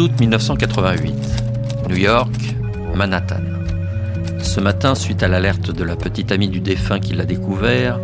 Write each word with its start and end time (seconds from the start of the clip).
août 0.00 0.12
1988, 0.18 1.14
New 1.90 1.96
York, 1.96 2.32
Manhattan. 2.94 3.42
Ce 4.38 4.58
matin, 4.58 4.94
suite 4.94 5.22
à 5.22 5.28
l'alerte 5.28 5.70
de 5.70 5.84
la 5.84 5.94
petite 5.94 6.32
amie 6.32 6.48
du 6.48 6.60
défunt 6.60 6.98
qui 6.98 7.12
l'a 7.12 7.26
découvert, 7.26 8.00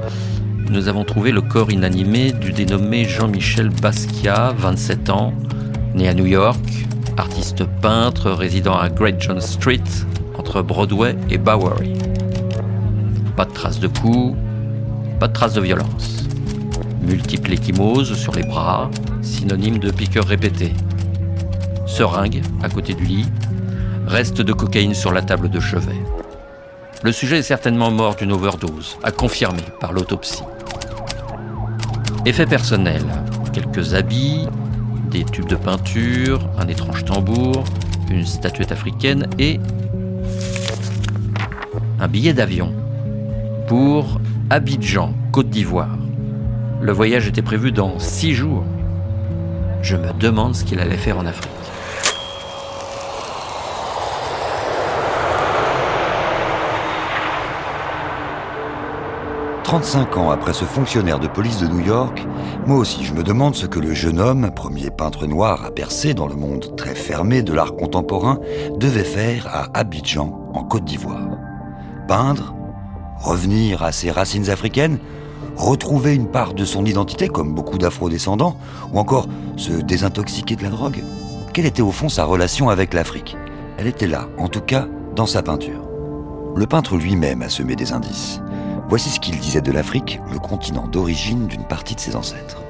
nous 0.69 0.89
avons 0.89 1.05
trouvé 1.05 1.33
le 1.33 1.41
corps 1.41 1.71
inanimé 1.71 2.33
du 2.33 2.53
dénommé 2.53 3.07
Jean-Michel 3.07 3.71
Basquiat, 3.71 4.53
27 4.59 5.09
ans, 5.09 5.33
né 5.95 6.07
à 6.07 6.13
New 6.13 6.27
York, 6.27 6.61
artiste 7.17 7.65
peintre 7.81 8.31
résidant 8.31 8.77
à 8.77 8.91
Great 8.91 9.17
John 9.19 9.41
Street, 9.41 9.85
entre 10.39 10.61
Broadway 10.61 11.17
et 11.31 11.39
Bowery. 11.39 11.95
Pas 13.37 13.47
de 13.47 13.53
traces 13.53 13.81
de 13.81 13.89
coups, 13.89 14.37
pas 15.19 15.29
de 15.29 15.33
traces 15.33 15.55
de 15.55 15.63
violence. 15.63 16.27
Multiples 17.01 17.55
échymoses 17.55 18.15
sur 18.15 18.35
les 18.35 18.45
bras, 18.45 18.91
synonyme 19.23 19.79
de 19.79 19.91
piqueur 19.91 20.27
répété. 20.27 20.73
Seringue 21.87 22.43
à 22.63 22.69
côté 22.69 22.95
du 22.95 23.05
lit, 23.05 23.27
reste 24.07 24.41
de 24.43 24.53
cocaïne 24.53 24.95
sur 24.95 25.13
la 25.13 25.23
table 25.23 25.49
de 25.49 25.61
chevet. 25.61 26.03
Le 27.03 27.13
sujet 27.13 27.39
est 27.39 27.43
certainement 27.43 27.91
mort 27.91 28.17
d'une 28.17 28.33
overdose, 28.33 28.99
à 29.03 29.11
confirmer 29.11 29.63
par 29.81 29.93
l'autopsie. 29.93 30.43
Effet 32.25 32.47
personnel, 32.47 33.03
quelques 33.53 33.95
habits, 33.95 34.49
des 35.11 35.25
tubes 35.25 35.47
de 35.47 35.57
peinture, 35.57 36.41
un 36.59 36.67
étrange 36.69 37.05
tambour, 37.05 37.65
une 38.11 38.27
statuette 38.27 38.73
africaine 38.73 39.29
et 39.39 39.61
un 42.01 42.09
billet 42.09 42.33
d'avion 42.33 42.73
pour 43.67 44.21
Abidjan, 44.51 45.13
Côte 45.33 45.51
d'Ivoire. 45.51 45.97
Le 46.81 46.93
voyage 46.93 47.27
était 47.27 47.43
prévu 47.43 47.73
dans 47.73 47.99
six 47.99 48.35
jours. 48.35 48.65
Je 49.83 49.97
me 49.97 50.13
demande 50.13 50.55
ce 50.55 50.65
qu'il 50.65 50.81
allait 50.81 50.97
faire 50.97 51.19
en 51.19 51.27
Afrique. 51.27 51.56
35 59.67 60.17
ans 60.19 60.31
après 60.31 60.53
ce 60.53 60.65
fonctionnaire 60.65 61.19
de 61.19 61.27
police 61.27 61.59
de 61.59 61.67
New 61.67 61.81
York, 61.81 62.25
moi 62.69 62.79
aussi 62.79 63.05
je 63.05 63.13
me 63.13 63.25
demande 63.25 63.57
ce 63.57 63.67
que 63.67 63.81
le 63.81 63.95
jeune 63.95 64.21
homme, 64.21 64.53
premier 64.55 64.91
peintre 64.91 65.27
noir 65.27 65.65
à 65.65 65.73
percer 65.73 66.15
dans 66.15 66.29
le 66.29 66.37
monde 66.37 66.77
très 66.77 66.95
fermé 66.95 67.43
de 67.43 67.53
l'art 67.53 67.75
contemporain, 67.75 68.39
devait 68.79 69.03
faire 69.03 69.49
à 69.49 69.77
Abidjan, 69.77 70.53
en 70.55 70.63
Côte 70.63 70.85
d'Ivoire. 70.85 71.31
Peindre 72.07 72.55
Revenir 73.19 73.83
à 73.83 73.91
ses 73.91 74.13
racines 74.13 74.51
africaines 74.51 75.01
Retrouver 75.57 76.15
une 76.15 76.31
part 76.31 76.55
de 76.55 76.65
son 76.65 76.85
identité 76.85 77.27
comme 77.27 77.53
beaucoup 77.53 77.79
d'afro-descendants 77.79 78.57
Ou 78.93 79.01
encore 79.01 79.27
se 79.57 79.73
désintoxiquer 79.73 80.55
de 80.55 80.63
la 80.63 80.71
drogue 80.71 81.03
Quelle 81.53 81.67
était 81.67 81.83
au 81.83 81.91
fond 81.91 82.09
sa 82.09 82.25
relation 82.25 82.69
avec 82.69 82.95
l'Afrique? 82.95 83.37
Elle 83.79 83.89
était 83.89 84.07
là, 84.07 84.29
en 84.39 84.47
tout 84.47 84.61
cas 84.61 84.87
dans 85.17 85.27
sa 85.27 85.43
peinture. 85.43 85.89
Le 86.55 86.67
peintre 86.69 86.97
lui-même 86.97 87.43
a 87.43 87.49
semé 87.49 87.75
des 87.75 87.93
indices. 87.93 88.41
Voici 88.89 89.11
ce 89.11 89.19
qu'il 89.19 89.39
disait 89.39 89.61
de 89.61 89.73
l'Afrique, 89.73 90.21
le 90.33 90.39
continent 90.39 90.87
d'origine 90.87 91.49
d'une 91.49 91.65
partie 91.65 91.97
de 91.97 92.01
ses 92.01 92.15
ancêtres. 92.15 92.63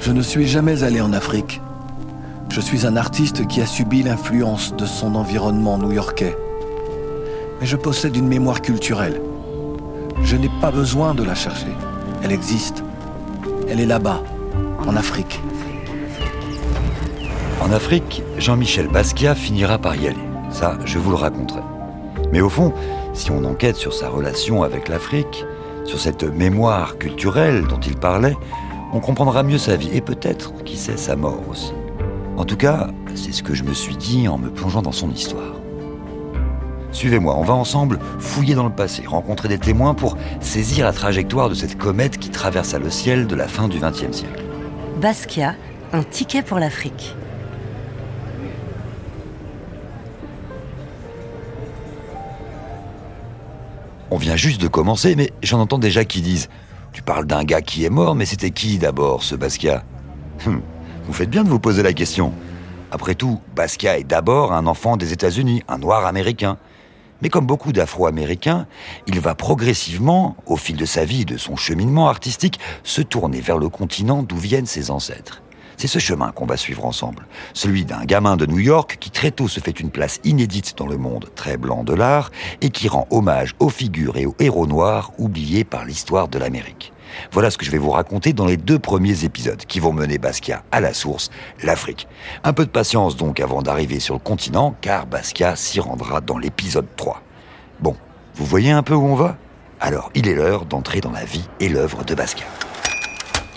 Je 0.00 0.10
ne 0.10 0.22
suis 0.22 0.46
jamais 0.46 0.84
allé 0.84 1.00
en 1.02 1.12
Afrique. 1.12 1.60
Je 2.48 2.60
suis 2.60 2.86
un 2.86 2.96
artiste 2.96 3.46
qui 3.46 3.60
a 3.60 3.66
subi 3.66 4.02
l'influence 4.02 4.74
de 4.74 4.86
son 4.86 5.14
environnement 5.14 5.76
new-yorkais. 5.76 6.34
Mais 7.60 7.66
je 7.66 7.76
possède 7.76 8.16
une 8.16 8.28
mémoire 8.28 8.62
culturelle. 8.62 9.20
Je 10.22 10.36
n'ai 10.36 10.50
pas 10.60 10.70
besoin 10.70 11.14
de 11.14 11.22
la 11.22 11.34
chercher. 11.34 11.74
Elle 12.22 12.32
existe. 12.32 12.82
Elle 13.68 13.80
est 13.80 13.86
là-bas, 13.86 14.22
en 14.86 14.96
Afrique. 14.96 15.42
En 17.60 17.70
Afrique, 17.70 18.22
Jean-Michel 18.38 18.88
Basquiat 18.88 19.34
finira 19.34 19.76
par 19.76 19.94
y 19.96 20.08
aller. 20.08 20.16
Ça, 20.50 20.78
je 20.86 20.98
vous 20.98 21.10
le 21.10 21.16
raconterai. 21.16 21.60
Mais 22.32 22.40
au 22.40 22.48
fond, 22.48 22.72
si 23.16 23.30
on 23.30 23.44
enquête 23.44 23.76
sur 23.76 23.94
sa 23.94 24.08
relation 24.08 24.62
avec 24.62 24.88
l'Afrique, 24.88 25.44
sur 25.84 25.98
cette 25.98 26.22
mémoire 26.22 26.98
culturelle 26.98 27.66
dont 27.66 27.80
il 27.80 27.96
parlait, 27.96 28.36
on 28.92 29.00
comprendra 29.00 29.42
mieux 29.42 29.58
sa 29.58 29.76
vie 29.76 29.90
et 29.92 30.00
peut-être, 30.00 30.52
qui 30.64 30.76
sait, 30.76 30.96
sa 30.96 31.16
mort 31.16 31.40
aussi. 31.50 31.72
En 32.36 32.44
tout 32.44 32.56
cas, 32.56 32.88
c'est 33.14 33.32
ce 33.32 33.42
que 33.42 33.54
je 33.54 33.64
me 33.64 33.72
suis 33.72 33.96
dit 33.96 34.28
en 34.28 34.36
me 34.36 34.50
plongeant 34.50 34.82
dans 34.82 34.92
son 34.92 35.10
histoire. 35.10 35.54
Suivez-moi, 36.92 37.34
on 37.36 37.42
va 37.42 37.54
ensemble 37.54 37.98
fouiller 38.18 38.54
dans 38.54 38.64
le 38.64 38.74
passé, 38.74 39.02
rencontrer 39.06 39.48
des 39.48 39.58
témoins 39.58 39.94
pour 39.94 40.16
saisir 40.40 40.84
la 40.84 40.92
trajectoire 40.92 41.48
de 41.48 41.54
cette 41.54 41.78
comète 41.78 42.18
qui 42.18 42.30
traversa 42.30 42.78
le 42.78 42.90
ciel 42.90 43.26
de 43.26 43.34
la 43.34 43.48
fin 43.48 43.68
du 43.68 43.78
XXe 43.78 44.12
siècle. 44.12 44.44
Basquiat, 45.00 45.54
un 45.92 46.02
ticket 46.02 46.42
pour 46.42 46.58
l'Afrique. 46.58 47.14
On 54.16 54.18
vient 54.18 54.34
juste 54.34 54.62
de 54.62 54.66
commencer, 54.66 55.14
mais 55.14 55.30
j'en 55.42 55.60
entends 55.60 55.76
déjà 55.78 56.06
qui 56.06 56.22
disent 56.22 56.48
Tu 56.94 57.02
parles 57.02 57.26
d'un 57.26 57.44
gars 57.44 57.60
qui 57.60 57.84
est 57.84 57.90
mort, 57.90 58.14
mais 58.14 58.24
c'était 58.24 58.50
qui 58.50 58.78
d'abord, 58.78 59.22
ce 59.22 59.34
Basquiat? 59.34 59.84
Hum, 60.46 60.62
Vous 61.04 61.12
faites 61.12 61.28
bien 61.28 61.44
de 61.44 61.50
vous 61.50 61.58
poser 61.58 61.82
la 61.82 61.92
question. 61.92 62.32
Après 62.90 63.14
tout, 63.14 63.42
Basquiat 63.54 63.98
est 63.98 64.04
d'abord 64.04 64.54
un 64.54 64.66
enfant 64.66 64.96
des 64.96 65.12
États-Unis, 65.12 65.64
un 65.68 65.76
noir 65.76 66.06
américain. 66.06 66.56
Mais 67.20 67.28
comme 67.28 67.44
beaucoup 67.44 67.72
d'Afro-Américains, 67.72 68.66
il 69.06 69.20
va 69.20 69.34
progressivement, 69.34 70.34
au 70.46 70.56
fil 70.56 70.78
de 70.78 70.86
sa 70.86 71.04
vie 71.04 71.20
et 71.20 71.26
de 71.26 71.36
son 71.36 71.56
cheminement 71.56 72.08
artistique, 72.08 72.58
se 72.84 73.02
tourner 73.02 73.42
vers 73.42 73.58
le 73.58 73.68
continent 73.68 74.22
d'où 74.22 74.38
viennent 74.38 74.64
ses 74.64 74.90
ancêtres. 74.90 75.42
C'est 75.76 75.88
ce 75.88 75.98
chemin 75.98 76.32
qu'on 76.32 76.46
va 76.46 76.56
suivre 76.56 76.86
ensemble. 76.86 77.26
Celui 77.52 77.84
d'un 77.84 78.04
gamin 78.04 78.36
de 78.36 78.46
New 78.46 78.58
York 78.58 78.96
qui 78.98 79.10
très 79.10 79.30
tôt 79.30 79.48
se 79.48 79.60
fait 79.60 79.78
une 79.78 79.90
place 79.90 80.20
inédite 80.24 80.74
dans 80.78 80.86
le 80.86 80.96
monde 80.96 81.28
très 81.34 81.56
blanc 81.56 81.84
de 81.84 81.92
l'art 81.92 82.30
et 82.62 82.70
qui 82.70 82.88
rend 82.88 83.06
hommage 83.10 83.54
aux 83.58 83.68
figures 83.68 84.16
et 84.16 84.26
aux 84.26 84.34
héros 84.38 84.66
noirs 84.66 85.12
oubliés 85.18 85.64
par 85.64 85.84
l'histoire 85.84 86.28
de 86.28 86.38
l'Amérique. 86.38 86.92
Voilà 87.32 87.50
ce 87.50 87.58
que 87.58 87.64
je 87.64 87.70
vais 87.70 87.78
vous 87.78 87.90
raconter 87.90 88.32
dans 88.32 88.46
les 88.46 88.56
deux 88.56 88.78
premiers 88.78 89.24
épisodes 89.24 89.64
qui 89.64 89.80
vont 89.80 89.92
mener 89.92 90.18
Basquiat 90.18 90.62
à 90.72 90.80
la 90.80 90.94
source, 90.94 91.30
l'Afrique. 91.62 92.08
Un 92.44 92.52
peu 92.52 92.64
de 92.64 92.70
patience 92.70 93.16
donc 93.16 93.40
avant 93.40 93.62
d'arriver 93.62 94.00
sur 94.00 94.14
le 94.14 94.20
continent, 94.20 94.74
car 94.80 95.06
Basquiat 95.06 95.56
s'y 95.56 95.80
rendra 95.80 96.20
dans 96.20 96.38
l'épisode 96.38 96.86
3. 96.96 97.22
Bon, 97.80 97.96
vous 98.34 98.44
voyez 98.44 98.70
un 98.70 98.82
peu 98.82 98.94
où 98.94 99.04
on 99.04 99.14
va? 99.14 99.36
Alors, 99.80 100.10
il 100.14 100.26
est 100.26 100.34
l'heure 100.34 100.64
d'entrer 100.64 101.00
dans 101.00 101.12
la 101.12 101.24
vie 101.24 101.46
et 101.60 101.68
l'œuvre 101.68 102.04
de 102.04 102.14
Basquiat. 102.14 102.46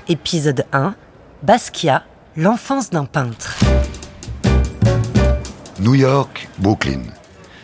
Épisode 0.07 0.65
1 0.73 0.95
Basquiat, 1.43 2.03
l'enfance 2.39 2.89
d'un 2.89 3.03
peintre. 3.03 3.57
New 5.81 5.93
York, 5.93 6.47
Brooklyn. 6.59 7.01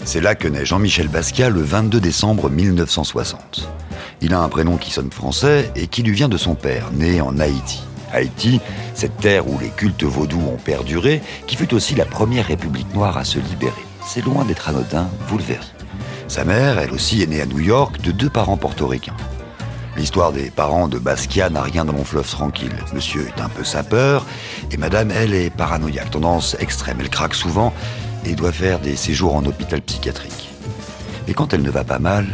C'est 0.04 0.20
là 0.20 0.36
que 0.36 0.50
naît 0.50 0.66
Jean-Michel 0.66 1.08
Basquiat 1.08 1.50
le 1.50 1.62
22 1.62 2.02
décembre 2.02 2.50
1960. 2.50 3.70
Il 4.20 4.34
a 4.34 4.42
un 4.42 4.50
prénom 4.50 4.76
qui 4.76 4.92
sonne 4.92 5.12
français 5.12 5.72
et 5.78 5.88
qui 5.88 6.04
lui 6.04 6.12
vient 6.12 6.28
de 6.28 6.36
son 6.36 6.56
père, 6.56 6.92
né 6.92 7.22
en 7.22 7.40
Haïti. 7.40 7.84
Haïti, 8.12 8.60
cette 8.94 9.16
terre 9.18 9.48
où 9.48 9.58
les 9.60 9.70
cultes 9.70 10.04
vaudous 10.04 10.42
ont 10.42 10.58
perduré, 10.58 11.22
qui 11.48 11.56
fut 11.56 11.74
aussi 11.74 11.96
la 11.96 12.06
première 12.06 12.48
république 12.48 12.94
noire 12.94 13.18
à 13.18 13.24
se 13.24 13.40
libérer. 13.40 13.72
C'est 14.06 14.26
loin 14.26 14.44
d'être 14.44 14.68
anodin, 14.68 15.08
vous 15.30 15.38
le 15.38 15.44
verrez. 15.44 15.64
Sa 16.28 16.44
mère, 16.44 16.80
elle 16.80 16.92
aussi, 16.92 17.22
est 17.22 17.28
née 17.28 17.42
à 17.42 17.46
New 17.46 17.60
York 17.60 18.02
de 18.02 18.12
deux 18.12 18.30
parents 18.30 18.58
portoricains. 18.58 19.16
L'histoire 19.98 20.34
des 20.34 20.50
parents 20.50 20.88
de 20.88 21.00
Basquiat 21.00 21.50
n'a 21.50 21.62
rien 21.62 21.86
de 21.86 21.92
mon 21.92 22.04
fleuve 22.04 22.30
tranquille. 22.30 22.76
Monsieur 22.94 23.28
est 23.28 23.42
un 23.42 23.48
peu 23.48 23.64
sapeur 23.64 24.26
et 24.72 24.78
madame, 24.78 25.10
elle, 25.12 25.34
est 25.34 25.50
paranoïaque, 25.50 26.12
tendance 26.12 26.56
extrême. 26.60 26.98
Elle 27.00 27.10
craque 27.10 27.34
souvent 27.34 27.74
et 28.26 28.36
doit 28.36 28.52
faire 28.52 28.80
des 28.80 28.98
séjours 28.98 29.36
en 29.36 29.46
hôpital 29.46 29.82
psychiatrique. 29.82 30.50
Et 31.28 31.34
quand 31.34 31.54
elle 31.54 31.62
ne 31.62 31.72
va 31.72 31.84
pas 31.84 32.00
mal, 32.00 32.26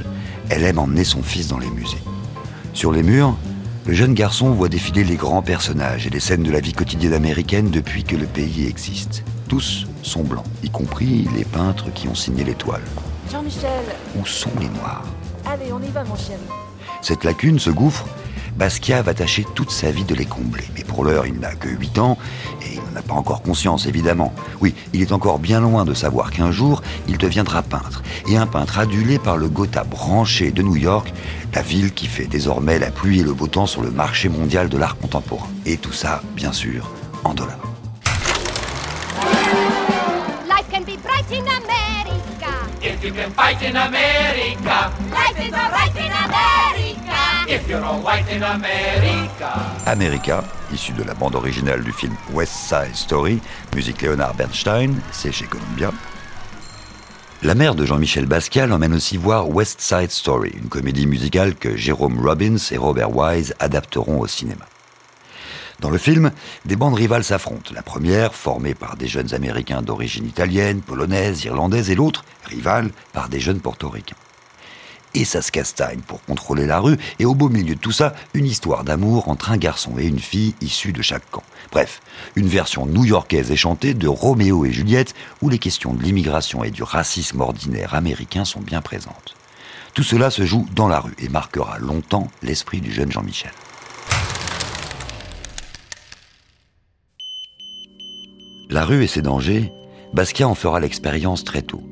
elle 0.50 0.64
aime 0.64 0.80
emmener 0.80 1.04
son 1.04 1.22
fils 1.22 1.48
dans 1.48 1.60
les 1.60 1.70
musées. 1.70 2.02
Sur 2.74 2.92
les 2.92 3.04
murs, 3.04 3.38
le 3.86 3.94
jeune 3.94 4.14
garçon 4.14 4.52
voit 4.52 4.70
défiler 4.70 5.04
les 5.04 5.16
grands 5.16 5.42
personnages 5.44 6.08
et 6.08 6.10
les 6.10 6.20
scènes 6.20 6.44
de 6.44 6.52
la 6.52 6.60
vie 6.62 6.74
quotidienne 6.74 7.14
américaine 7.14 7.70
depuis 7.70 8.04
que 8.04 8.16
le 8.16 8.26
pays 8.26 8.68
existe. 8.68 9.24
Tous 9.48 9.86
sont 10.02 10.24
blancs, 10.24 10.46
y 10.64 10.70
compris 10.70 11.28
les 11.36 11.46
peintres 11.46 11.92
qui 11.94 12.08
ont 12.08 12.16
signé 12.16 12.44
l'étoile. 12.44 12.82
Jean-Michel 13.32 13.86
Où 14.20 14.26
sont 14.26 14.52
les 14.60 14.70
noirs? 14.70 15.06
Allez, 15.46 15.72
on 15.72 15.82
y 15.82 15.90
va, 15.90 16.04
mon 16.04 16.16
chien. 16.16 16.38
Cette 17.02 17.24
lacune, 17.24 17.60
ce 17.60 17.70
gouffre, 17.70 18.06
Basquiat 18.58 19.02
va 19.02 19.14
tâcher 19.14 19.46
toute 19.56 19.72
sa 19.72 19.92
vie 19.92 20.04
de 20.04 20.14
les 20.14 20.26
combler. 20.26 20.66
Mais 20.76 20.84
pour 20.84 21.04
l'heure, 21.04 21.26
il 21.26 21.40
n'a 21.40 21.56
que 21.56 21.68
8 21.68 22.00
ans 22.00 22.18
et 22.62 22.74
il 22.74 22.80
n'en 22.80 23.00
a 23.00 23.02
pas 23.02 23.14
encore 23.14 23.42
conscience, 23.42 23.88
évidemment. 23.88 24.34
Oui, 24.60 24.76
il 24.94 25.02
est 25.02 25.12
encore 25.14 25.40
bien 25.40 25.60
loin 25.62 25.86
de 25.86 25.94
savoir 25.94 26.32
qu'un 26.32 26.52
jour, 26.52 26.84
il 27.08 27.18
deviendra 27.18 27.64
peintre. 27.64 28.04
Et 28.28 28.38
un 28.38 28.46
peintre 28.46 28.78
adulé 28.78 29.18
par 29.20 29.38
le 29.38 29.48
Gotha 29.48 29.84
branché 29.84 30.52
de 30.52 30.62
New 30.62 30.76
York, 30.76 31.12
la 31.54 31.62
ville 31.62 31.94
qui 31.94 32.08
fait 32.08 32.28
désormais 32.28 32.78
la 32.78 32.92
pluie 32.92 33.22
et 33.22 33.24
le 33.24 33.34
beau 33.34 33.48
temps 33.48 33.66
sur 33.66 33.82
le 33.82 33.90
marché 33.90 34.30
mondial 34.30 34.70
de 34.70 34.78
l'art 34.78 34.98
contemporain. 34.98 35.48
Et 35.66 35.78
tout 35.78 35.94
ça, 35.94 36.22
bien 36.36 36.54
sûr, 36.54 36.92
en 37.24 37.34
dollars. 37.34 37.58
Life 40.48 40.68
can 40.72 40.82
be 40.82 40.98
bright 41.02 41.26
in 41.32 41.46
America. 41.48 42.54
If 42.82 43.04
you 43.04 43.12
can 43.12 43.32
fight 43.32 43.62
in 43.64 43.76
America, 43.76 44.92
Life 45.10 45.40
is 45.40 45.54
alright 45.54 45.96
in 45.96 46.12
America. 46.12 46.61
America, 49.86 50.44
issu 50.72 50.94
de 50.94 51.04
la 51.04 51.14
bande 51.14 51.36
originale 51.36 51.84
du 51.84 51.92
film 51.92 52.16
West 52.32 52.54
Side 52.54 52.96
Story, 52.96 53.42
musique 53.76 54.02
Leonard 54.04 54.36
Bernstein, 54.36 54.96
c'est 55.12 55.34
chez 55.34 55.46
Columbia. 55.46 55.92
La 57.44 57.54
mère 57.54 57.76
de 57.76 57.86
Jean-Michel 57.86 58.26
Basquiat 58.26 58.68
l'emmène 58.68 58.94
aussi 58.94 59.18
voir 59.18 59.50
West 59.50 59.82
Side 59.82 60.12
Story, 60.12 60.52
une 60.54 60.70
comédie 60.70 61.08
musicale 61.08 61.56
que 61.56 61.76
Jérôme 61.76 62.26
Robbins 62.26 62.56
et 62.72 62.78
Robert 62.78 63.14
Wise 63.14 63.54
adapteront 63.60 64.22
au 64.22 64.28
cinéma. 64.28 64.66
Dans 65.82 65.90
le 65.90 65.98
film, 65.98 66.32
des 66.64 66.78
bandes 66.78 66.94
rivales 66.94 67.26
s'affrontent. 67.26 67.74
La 67.74 67.82
première, 67.82 68.34
formée 68.34 68.76
par 68.76 68.96
des 68.96 69.08
jeunes 69.08 69.34
Américains 69.34 69.82
d'origine 69.82 70.28
italienne, 70.28 70.82
polonaise, 70.82 71.44
irlandaise, 71.44 71.90
et 71.90 71.96
l'autre, 71.96 72.24
rivale, 72.46 72.92
par 73.12 73.28
des 73.28 73.40
jeunes 73.40 73.60
portoricains. 73.60 74.16
Et 75.14 75.26
ça 75.26 75.42
castagne 75.42 76.00
pour 76.00 76.24
contrôler 76.24 76.66
la 76.66 76.80
rue, 76.80 76.98
et 77.20 77.26
au 77.26 77.36
beau 77.36 77.50
milieu 77.50 77.76
de 77.76 77.80
tout 77.80 77.92
ça, 77.92 78.14
une 78.34 78.46
histoire 78.46 78.84
d'amour 78.84 79.28
entre 79.28 79.52
un 79.52 79.58
garçon 79.58 79.98
et 79.98 80.06
une 80.06 80.20
fille 80.20 80.56
issus 80.62 80.94
de 80.94 81.02
chaque 81.02 81.30
camp. 81.30 81.44
Bref, 81.72 82.02
une 82.36 82.48
version 82.48 82.86
new-yorkaise 82.86 83.52
et 83.52 83.58
chantée 83.58 83.94
de 83.94 84.08
Roméo 84.08 84.66
et 84.66 84.72
Juliette, 84.72 85.14
où 85.42 85.50
les 85.50 85.60
questions 85.60 85.94
de 85.94 86.02
l'immigration 86.02 86.64
et 86.64 86.72
du 86.72 86.84
racisme 86.84 87.42
ordinaire 87.42 87.94
américain 87.94 88.46
sont 88.46 88.62
bien 88.62 88.82
présentes. 88.82 89.36
Tout 89.94 90.04
cela 90.04 90.30
se 90.30 90.46
joue 90.46 90.66
dans 90.74 90.88
la 90.88 91.02
rue 91.02 91.16
et 91.20 91.28
marquera 91.28 91.78
longtemps 91.80 92.30
l'esprit 92.42 92.80
du 92.80 92.94
jeune 92.94 93.12
Jean-Michel. 93.12 93.52
La 98.70 98.86
rue 98.86 99.04
et 99.04 99.08
ses 99.08 99.22
dangers, 99.22 99.74
Basquiat 100.14 100.48
en 100.48 100.56
fera 100.56 100.80
l'expérience 100.80 101.44
très 101.44 101.62
tôt. 101.62 101.84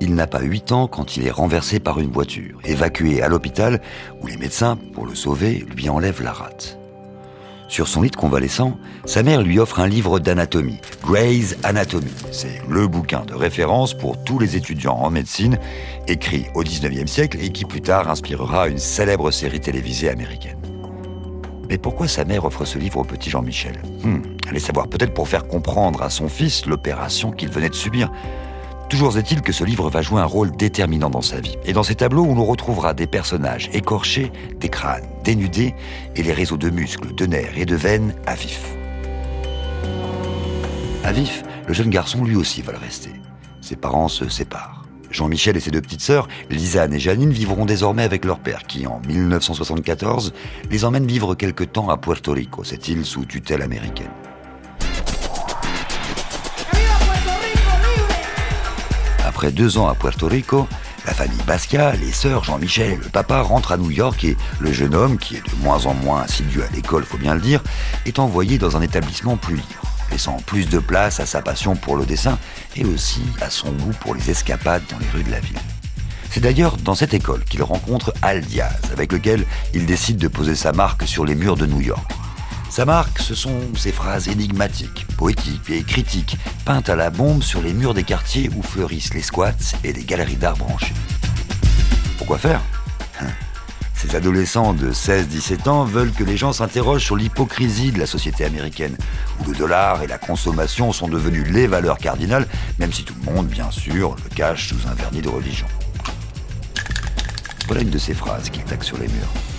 Il 0.00 0.14
n'a 0.14 0.26
pas 0.26 0.42
8 0.42 0.72
ans 0.72 0.88
quand 0.88 1.16
il 1.16 1.26
est 1.26 1.30
renversé 1.30 1.80
par 1.80 1.98
une 2.00 2.10
voiture, 2.12 2.58
évacué 2.64 3.22
à 3.22 3.28
l'hôpital 3.28 3.80
où 4.22 4.26
les 4.26 4.36
médecins, 4.36 4.76
pour 4.92 5.06
le 5.06 5.14
sauver, 5.14 5.64
lui 5.74 5.88
enlèvent 5.88 6.22
la 6.22 6.32
rate. 6.32 6.78
Sur 7.68 7.88
son 7.88 8.02
lit 8.02 8.10
de 8.10 8.16
convalescent, 8.16 8.78
sa 9.06 9.22
mère 9.24 9.42
lui 9.42 9.58
offre 9.58 9.80
un 9.80 9.88
livre 9.88 10.20
d'anatomie, 10.20 10.78
Gray's 11.02 11.56
Anatomy. 11.64 12.12
C'est 12.30 12.60
le 12.68 12.86
bouquin 12.86 13.24
de 13.24 13.34
référence 13.34 13.92
pour 13.94 14.22
tous 14.22 14.38
les 14.38 14.54
étudiants 14.54 14.94
en 14.98 15.10
médecine, 15.10 15.58
écrit 16.06 16.46
au 16.54 16.62
19e 16.62 17.08
siècle 17.08 17.38
et 17.40 17.48
qui 17.50 17.64
plus 17.64 17.80
tard 17.80 18.08
inspirera 18.08 18.68
une 18.68 18.78
célèbre 18.78 19.30
série 19.32 19.60
télévisée 19.60 20.10
américaine. 20.10 20.58
Mais 21.68 21.78
pourquoi 21.78 22.06
sa 22.06 22.24
mère 22.24 22.44
offre 22.44 22.64
ce 22.64 22.78
livre 22.78 22.98
au 22.98 23.04
petit 23.04 23.30
Jean-Michel? 23.30 23.82
Hmm, 24.04 24.20
Allez 24.48 24.60
savoir, 24.60 24.86
peut-être 24.86 25.12
pour 25.14 25.26
faire 25.26 25.48
comprendre 25.48 26.02
à 26.02 26.10
son 26.10 26.28
fils 26.28 26.66
l'opération 26.66 27.32
qu'il 27.32 27.48
venait 27.48 27.70
de 27.70 27.74
subir. 27.74 28.12
Toujours 28.88 29.18
est-il 29.18 29.42
que 29.42 29.52
ce 29.52 29.64
livre 29.64 29.90
va 29.90 30.00
jouer 30.00 30.20
un 30.20 30.26
rôle 30.26 30.52
déterminant 30.56 31.10
dans 31.10 31.20
sa 31.20 31.40
vie. 31.40 31.56
Et 31.64 31.72
dans 31.72 31.82
ces 31.82 31.96
tableaux, 31.96 32.24
on 32.24 32.44
retrouvera 32.44 32.94
des 32.94 33.08
personnages 33.08 33.68
écorchés, 33.72 34.30
des 34.60 34.68
crânes 34.68 35.08
dénudés 35.24 35.74
et 36.14 36.22
les 36.22 36.32
réseaux 36.32 36.56
de 36.56 36.70
muscles, 36.70 37.12
de 37.12 37.26
nerfs 37.26 37.58
et 37.58 37.66
de 37.66 37.74
veines 37.74 38.14
à 38.26 38.36
vif. 38.36 38.76
À 41.02 41.10
vif, 41.10 41.42
le 41.66 41.74
jeune 41.74 41.90
garçon 41.90 42.24
lui 42.24 42.36
aussi 42.36 42.62
va 42.62 42.72
le 42.72 42.78
rester. 42.78 43.10
Ses 43.60 43.76
parents 43.76 44.08
se 44.08 44.28
séparent. 44.28 44.84
Jean-Michel 45.10 45.56
et 45.56 45.60
ses 45.60 45.70
deux 45.72 45.80
petites 45.80 46.00
sœurs, 46.00 46.28
Lisanne 46.50 46.94
et 46.94 47.00
Janine, 47.00 47.30
vivront 47.30 47.64
désormais 47.64 48.04
avec 48.04 48.24
leur 48.24 48.38
père 48.38 48.64
qui, 48.64 48.86
en 48.86 49.00
1974, 49.08 50.32
les 50.70 50.84
emmène 50.84 51.06
vivre 51.06 51.34
quelque 51.34 51.64
temps 51.64 51.90
à 51.90 51.96
Puerto 51.96 52.32
Rico, 52.32 52.62
cette 52.62 52.86
île 52.86 53.04
sous 53.04 53.24
tutelle 53.24 53.62
américaine. 53.62 54.10
Après 59.36 59.52
deux 59.52 59.76
ans 59.76 59.86
à 59.86 59.94
Puerto 59.94 60.28
Rico, 60.28 60.66
la 61.04 61.12
famille 61.12 61.36
Basquiat, 61.46 61.94
les 61.96 62.10
sœurs 62.10 62.42
Jean-Michel 62.44 62.92
et 62.92 62.96
le 62.96 63.10
papa 63.10 63.42
rentrent 63.42 63.72
à 63.72 63.76
New 63.76 63.90
York 63.90 64.24
et 64.24 64.34
le 64.60 64.72
jeune 64.72 64.94
homme, 64.94 65.18
qui 65.18 65.36
est 65.36 65.42
de 65.42 65.62
moins 65.62 65.84
en 65.84 65.92
moins 65.92 66.22
assidu 66.22 66.62
à 66.62 66.74
l'école, 66.74 67.04
faut 67.04 67.18
bien 67.18 67.34
le 67.34 67.42
dire, 67.42 67.62
est 68.06 68.18
envoyé 68.18 68.56
dans 68.56 68.78
un 68.78 68.80
établissement 68.80 69.36
plus 69.36 69.56
libre 69.56 69.82
laissant 70.10 70.38
plus 70.46 70.70
de 70.70 70.78
place 70.78 71.20
à 71.20 71.26
sa 71.26 71.42
passion 71.42 71.76
pour 71.76 71.98
le 71.98 72.06
dessin 72.06 72.38
et 72.76 72.86
aussi 72.86 73.20
à 73.42 73.50
son 73.50 73.72
goût 73.72 73.92
pour 74.00 74.14
les 74.14 74.30
escapades 74.30 74.84
dans 74.90 74.98
les 74.98 75.10
rues 75.10 75.24
de 75.24 75.30
la 75.30 75.40
ville. 75.40 75.58
C'est 76.30 76.40
d'ailleurs 76.40 76.78
dans 76.78 76.94
cette 76.94 77.12
école 77.12 77.44
qu'il 77.44 77.62
rencontre 77.62 78.14
Al 78.22 78.40
Diaz, 78.40 78.80
avec 78.90 79.12
lequel 79.12 79.44
il 79.74 79.84
décide 79.84 80.16
de 80.16 80.28
poser 80.28 80.54
sa 80.54 80.72
marque 80.72 81.06
sur 81.06 81.26
les 81.26 81.34
murs 81.34 81.56
de 81.56 81.66
New 81.66 81.82
York. 81.82 82.10
Sa 82.68 82.84
marque, 82.84 83.20
ce 83.20 83.34
sont 83.34 83.58
ces 83.74 83.92
phrases 83.92 84.28
énigmatiques, 84.28 85.06
poétiques 85.16 85.70
et 85.70 85.82
critiques, 85.82 86.36
peintes 86.64 86.88
à 86.88 86.96
la 86.96 87.10
bombe 87.10 87.42
sur 87.42 87.62
les 87.62 87.72
murs 87.72 87.94
des 87.94 88.02
quartiers 88.02 88.50
où 88.54 88.62
fleurissent 88.62 89.14
les 89.14 89.22
squats 89.22 89.52
et 89.82 89.92
les 89.92 90.04
galeries 90.04 90.36
d'art 90.36 90.56
branchés. 90.56 90.92
Pourquoi 92.18 92.38
faire? 92.38 92.60
Hein? 93.20 93.28
Ces 93.94 94.14
adolescents 94.14 94.74
de 94.74 94.92
16-17 94.92 95.68
ans 95.70 95.84
veulent 95.84 96.12
que 96.12 96.22
les 96.22 96.36
gens 96.36 96.52
s'interrogent 96.52 97.04
sur 97.04 97.16
l'hypocrisie 97.16 97.92
de 97.92 97.98
la 97.98 98.06
société 98.06 98.44
américaine, 98.44 98.96
où 99.40 99.50
le 99.50 99.56
dollar 99.56 100.02
et 100.02 100.06
la 100.06 100.18
consommation 100.18 100.92
sont 100.92 101.08
devenus 101.08 101.46
les 101.50 101.66
valeurs 101.66 101.96
cardinales, 101.96 102.46
même 102.78 102.92
si 102.92 103.04
tout 103.04 103.14
le 103.24 103.32
monde, 103.32 103.46
bien 103.46 103.70
sûr, 103.70 104.16
le 104.22 104.34
cache 104.34 104.68
sous 104.68 104.86
un 104.86 104.94
vernis 104.94 105.22
de 105.22 105.30
religion. 105.30 105.66
Voilà 107.66 107.82
une 107.82 107.90
de 107.90 107.98
ces 107.98 108.12
phrases 108.12 108.50
qu'il 108.50 108.64
taxe 108.64 108.86
sur 108.86 108.98
les 108.98 109.08
murs. 109.08 109.55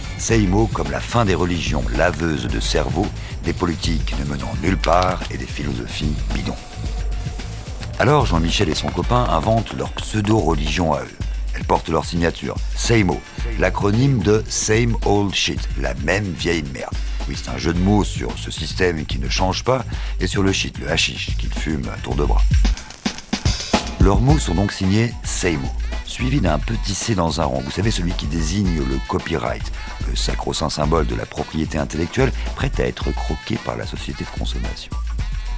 Mots 0.48 0.70
comme 0.74 0.92
la 0.92 1.00
fin 1.00 1.26
des 1.26 1.36
religions 1.36 1.84
laveuses 1.96 2.48
de 2.48 2.60
cerveau, 2.60 3.06
des 3.44 3.54
politiques 3.54 4.14
ne 4.20 4.26
menant 4.26 4.52
nulle 4.62 4.78
part 4.78 5.22
et 5.32 5.38
des 5.38 5.46
philosophies 5.46 6.14
bidons. 6.34 6.56
Alors 8.00 8.26
Jean-Michel 8.26 8.68
et 8.68 8.76
son 8.76 8.90
copain 8.90 9.26
inventent 9.30 9.74
leur 9.74 9.92
pseudo-religion 9.94 10.94
à 10.94 11.02
eux. 11.02 11.18
Elles 11.56 11.64
portent 11.64 11.90
leur 11.90 12.04
signature, 12.04 12.56
SAMO, 12.76 13.22
l'acronyme 13.58 14.20
de 14.20 14.44
Same 14.50 14.98
Old 15.06 15.34
Shit, 15.34 15.70
la 15.80 15.94
même 16.04 16.26
vieille 16.26 16.66
merde. 16.74 16.94
Oui, 17.30 17.36
c'est 17.42 17.50
un 17.50 17.58
jeu 17.58 17.74
de 17.74 17.80
mots 17.80 18.04
sur 18.04 18.38
ce 18.38 18.52
système 18.52 19.06
qui 19.06 19.20
ne 19.20 19.30
change 19.30 19.64
pas 19.64 19.86
et 20.20 20.28
sur 20.28 20.44
le 20.44 20.52
shit, 20.52 20.78
le 20.80 20.90
hashish, 20.90 21.38
qu'ils 21.38 21.54
fument 21.54 21.90
à 21.90 21.98
tour 22.00 22.16
de 22.16 22.26
bras. 22.26 22.42
Leurs 24.02 24.20
mots 24.20 24.40
sont 24.40 24.56
donc 24.56 24.72
signés 24.72 25.14
SAMO, 25.24 25.70
suivis 26.18 26.42
d'un 26.42 26.58
petit 26.58 26.96
C 26.96 27.14
dans 27.14 27.42
un 27.42 27.44
rond. 27.44 27.62
Vous 27.64 27.70
savez, 27.70 27.92
celui 27.92 28.12
qui 28.12 28.26
désigne 28.26 28.80
le 28.80 28.98
copyright, 29.08 29.72
le 30.10 30.16
sacro-saint 30.16 30.72
symbole 30.72 31.06
de 31.06 31.14
la 31.14 31.28
propriété 31.28 31.78
intellectuelle, 31.78 32.32
prête 32.56 32.80
à 32.80 32.88
être 32.88 33.12
croqué 33.12 33.56
par 33.64 33.78
la 33.78 33.86
société 33.86 34.24
de 34.24 34.40
consommation. 34.40 34.90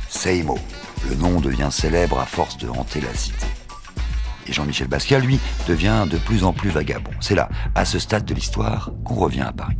SAMO, 0.09 0.59
le 1.07 1.15
nom 1.15 1.39
devient 1.39 1.69
célèbre 1.71 2.19
à 2.19 2.25
force 2.25 2.57
de 2.57 2.67
hanter 2.67 2.99
la 2.99 3.13
cité. 3.13 3.45
Et 4.47 4.51
Jean-Michel 4.51 4.89
Basquiat, 4.89 5.19
lui, 5.19 5.39
devient 5.65 6.05
de 6.11 6.17
plus 6.17 6.43
en 6.43 6.51
plus 6.51 6.71
vagabond. 6.71 7.11
C'est 7.21 7.35
là, 7.35 7.47
à 7.73 7.85
ce 7.85 7.97
stade 7.97 8.25
de 8.25 8.33
l'histoire, 8.33 8.91
qu'on 9.05 9.15
revient 9.15 9.45
à 9.47 9.53
Paris. 9.53 9.77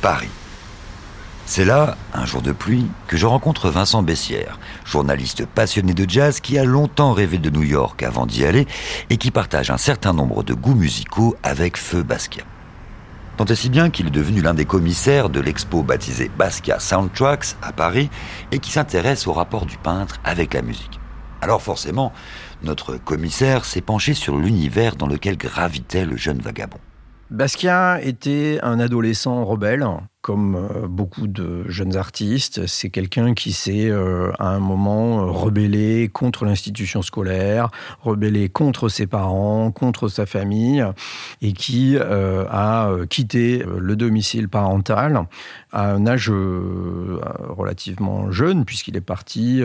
Paris. 0.00 0.28
C'est 1.54 1.66
là, 1.66 1.98
un 2.14 2.24
jour 2.24 2.40
de 2.40 2.52
pluie, 2.52 2.86
que 3.08 3.18
je 3.18 3.26
rencontre 3.26 3.68
Vincent 3.68 4.02
Bessière, 4.02 4.58
journaliste 4.86 5.44
passionné 5.44 5.92
de 5.92 6.08
jazz 6.08 6.40
qui 6.40 6.56
a 6.56 6.64
longtemps 6.64 7.12
rêvé 7.12 7.36
de 7.36 7.50
New 7.50 7.62
York 7.62 8.02
avant 8.02 8.24
d'y 8.24 8.46
aller 8.46 8.66
et 9.10 9.18
qui 9.18 9.30
partage 9.30 9.70
un 9.70 9.76
certain 9.76 10.14
nombre 10.14 10.44
de 10.44 10.54
goûts 10.54 10.74
musicaux 10.74 11.36
avec 11.42 11.76
Feu 11.76 12.02
Basquiat. 12.02 12.46
Tant 13.36 13.44
et 13.44 13.54
si 13.54 13.68
bien 13.68 13.90
qu'il 13.90 14.06
est 14.06 14.10
devenu 14.10 14.40
l'un 14.40 14.54
des 14.54 14.64
commissaires 14.64 15.28
de 15.28 15.40
l'expo 15.40 15.82
baptisée 15.82 16.30
Basquiat 16.38 16.80
Soundtracks 16.80 17.56
à 17.60 17.72
Paris 17.72 18.08
et 18.50 18.58
qui 18.58 18.70
s'intéresse 18.70 19.26
au 19.26 19.34
rapport 19.34 19.66
du 19.66 19.76
peintre 19.76 20.20
avec 20.24 20.54
la 20.54 20.62
musique. 20.62 21.00
Alors 21.42 21.60
forcément, 21.60 22.14
notre 22.62 22.96
commissaire 22.96 23.66
s'est 23.66 23.82
penché 23.82 24.14
sur 24.14 24.38
l'univers 24.38 24.96
dans 24.96 25.06
lequel 25.06 25.36
gravitait 25.36 26.06
le 26.06 26.16
jeune 26.16 26.38
vagabond. 26.38 26.80
Basquiat 27.30 28.00
était 28.00 28.58
un 28.62 28.80
adolescent 28.80 29.44
rebelle 29.44 29.86
comme 30.22 30.54
euh, 30.54 30.86
beaucoup 30.86 31.26
de 31.26 31.68
jeunes 31.68 31.96
artistes, 31.96 32.66
c'est 32.68 32.90
quelqu'un 32.90 33.34
qui 33.34 33.52
s'est 33.52 33.90
euh, 33.90 34.30
à 34.38 34.50
un 34.50 34.60
moment 34.60 35.18
euh, 35.18 35.30
rebellé 35.30 36.08
contre 36.08 36.44
l'institution 36.44 37.02
scolaire, 37.02 37.70
rebellé 38.00 38.48
contre 38.48 38.88
ses 38.88 39.08
parents, 39.08 39.72
contre 39.72 40.08
sa 40.08 40.24
famille, 40.24 40.84
et 41.42 41.52
qui 41.52 41.96
a 41.98 42.90
quitté 43.10 43.64
le 43.76 43.96
domicile 43.96 44.48
parental 44.48 45.26
à 45.72 45.90
un 45.90 46.06
âge 46.06 46.30
relativement 46.30 48.30
jeune, 48.30 48.64
puisqu'il 48.64 48.96
est 48.96 49.00
parti 49.00 49.62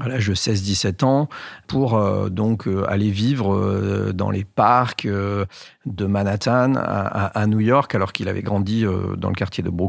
à 0.00 0.08
l'âge 0.08 0.28
de 0.28 0.34
16-17 0.34 1.04
ans 1.04 1.28
pour 1.66 2.00
donc 2.30 2.68
aller 2.88 3.10
vivre 3.10 4.12
dans 4.12 4.30
les 4.30 4.44
parcs 4.44 5.06
de 5.06 6.06
Manhattan 6.06 6.74
à, 6.76 7.46
New 7.46 7.60
York, 7.60 7.94
alors 7.94 8.12
qu'il 8.12 8.28
avait 8.28 8.42
grandi 8.42 8.84
dans 9.16 9.28
le 9.28 9.34
quartier 9.34 9.62
de 9.62 9.70
Brooklyn 9.70 9.83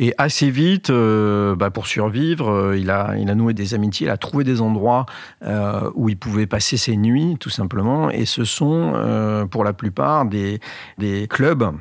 Et 0.00 0.14
assez 0.16 0.48
vite, 0.48 0.90
euh, 0.90 1.56
bah, 1.56 1.70
pour 1.70 1.88
survivre, 1.88 2.50
euh, 2.50 2.78
il, 2.78 2.88
a, 2.88 3.16
il 3.18 3.28
a 3.30 3.34
noué 3.34 3.52
des 3.52 3.74
amitiés, 3.74 4.06
il 4.06 4.10
a 4.10 4.16
trouvé 4.16 4.44
des 4.44 4.60
endroits 4.60 5.06
euh, 5.44 5.90
où 5.94 6.08
il 6.08 6.16
pouvait 6.16 6.46
passer 6.46 6.76
ses 6.76 6.96
nuits, 6.96 7.36
tout 7.40 7.50
simplement. 7.50 8.08
Et 8.08 8.24
ce 8.24 8.44
sont, 8.44 8.92
pour 9.50 9.64
la 9.64 9.72
plupart, 9.72 10.24
des, 10.24 10.60
des 10.98 11.26
clubs 11.28 11.72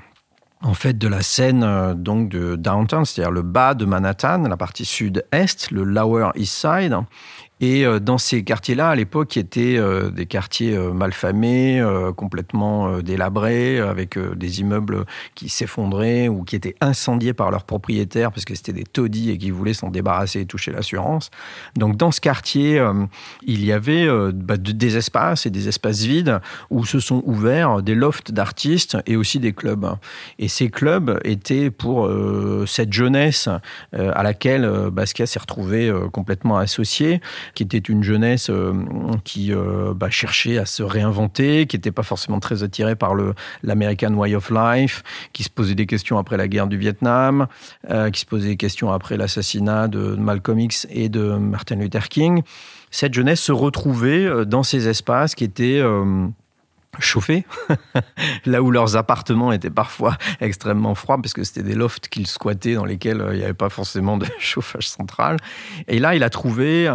en 0.64 0.74
fait 0.74 0.98
de 0.98 1.08
la 1.08 1.22
scène 1.22 1.94
donc 1.94 2.30
de 2.30 2.56
downtown, 2.56 3.06
c'est-à-dire 3.06 3.32
le 3.32 3.44
bas 3.44 3.76
de 3.76 3.86
Manhattan, 3.86 4.42
la 4.50 4.58
partie 4.58 4.86
sud-est, 4.86 5.70
le 5.70 5.84
Lower 5.84 6.32
East 6.36 6.54
Side, 6.54 6.98
Et 7.60 7.86
euh, 7.86 8.00
dans 8.00 8.18
ces 8.18 8.44
quartiers-là, 8.44 8.90
à 8.90 8.96
l'époque, 8.96 9.30
qui 9.30 9.40
étaient 9.40 9.78
euh, 9.78 10.10
des 10.12 10.26
quartiers 10.26 10.76
euh, 10.76 10.92
malfamés, 10.92 11.84
complètement 12.16 13.00
délabrés, 13.00 13.80
avec 13.80 14.18
des 14.18 14.60
immeubles 14.62 15.06
qui 15.36 15.50
s'effondraient 15.50 16.28
ou 16.28 16.44
qui 16.44 16.56
étaient 16.56 16.76
incendiés 16.82 17.34
par 17.34 17.52
leurs 17.52 17.64
propriétaires 17.64 18.32
parce 18.32 18.46
que 18.46 18.56
c'était 18.56 18.74
des 18.74 18.84
taudis 18.84 19.32
et 19.32 19.38
qui 19.38 19.52
voulaient 19.52 19.74
s'en 19.74 19.90
débarrasser 19.90 20.42
et 20.42 20.46
toucher 20.46 20.72
l'assurance. 20.72 21.30
Donc 21.76 21.96
dans 21.98 22.12
ce 22.12 22.22
quartier, 22.22 22.84
il 23.46 23.64
y 23.66 23.72
avait 23.72 24.08
bah, 24.34 24.58
des 24.58 24.98
espaces 24.98 25.46
et 25.46 25.50
des 25.50 25.68
espaces 25.68 26.02
vides 26.02 26.40
où 26.70 26.86
se 26.86 27.00
sont 27.00 27.24
ouverts 27.26 27.82
des 27.82 27.96
lofts 27.96 28.32
d'artistes 28.32 28.98
et 29.06 29.16
aussi 29.16 29.40
des 29.40 29.54
clubs. 29.54 29.96
Et 30.40 30.48
ces 30.48 30.70
clubs 30.70 31.20
étaient 31.24 31.70
pour 31.72 32.10
cette 32.66 32.94
jeunesse 32.94 33.50
à 33.94 34.24
laquelle 34.24 34.90
Basquiat 34.92 35.26
s'est 35.26 35.40
retrouvé 35.40 35.94
complètement 36.12 36.58
associé 36.58 37.22
qui 37.54 37.64
était 37.64 37.78
une 37.78 38.04
jeunesse 38.04 38.50
euh, 38.50 38.74
qui 39.24 39.54
euh, 39.54 39.94
bah, 39.96 40.10
cherchait 40.10 40.58
à 40.58 40.66
se 40.66 40.84
réinventer, 40.84 41.68
qui 41.68 41.76
n'était 41.76 41.92
pas 41.92 42.04
forcément 42.04 42.40
très 42.40 42.64
attirée 42.64 42.96
par 42.96 43.14
l'American 43.64 44.14
Way 44.14 44.36
of 44.36 44.50
Life, 44.50 45.04
qui 45.34 45.44
se 45.44 45.50
posait 45.50 45.76
des 45.76 45.86
questions 45.86 46.18
après 46.18 46.38
la 46.38 46.48
guerre 46.48 46.68
du 46.68 46.78
Vietnam, 46.78 47.48
euh, 47.90 48.10
qui 48.10 48.22
se 48.22 48.26
posait 48.26 48.50
des 48.50 48.58
questions 48.58 48.92
après 48.92 49.18
l'assassinat 49.18 49.88
de 49.88 50.16
Malcolm 50.16 50.60
X 50.60 50.88
et 50.90 51.10
de 51.10 51.38
Martin 51.38 51.76
Luther 51.76 52.10
King. 52.10 52.42
Cette 52.92 53.14
jeunesse 53.14 53.42
se 53.42 53.52
retrouvait 53.52 54.46
dans 54.46 54.64
ces 54.64 54.88
espaces 54.88 55.36
qui 55.36 55.44
étaient 55.44 55.82
chauffés, 57.00 57.46
là 58.46 58.62
où 58.62 58.72
leurs 58.72 58.96
appartements 58.96 59.52
étaient 59.52 59.70
parfois 59.70 60.18
extrêmement 60.42 60.96
froids, 60.96 61.18
parce 61.22 61.34
que 61.34 61.44
c'était 61.44 61.64
des 61.64 61.76
lofts 61.76 62.08
qu'ils 62.08 62.28
squattaient 62.28 62.76
dans 62.76 62.86
lesquels 62.86 63.22
euh, 63.22 63.34
il 63.34 63.40
n'y 63.40 63.44
avait 63.44 63.54
pas 63.54 63.70
forcément 63.70 64.18
de 64.18 64.26
chauffage 64.40 64.88
central. 64.88 65.38
Et 65.88 66.00
là, 66.00 66.16
il 66.16 66.24
a 66.24 66.30
trouvé 66.30 66.92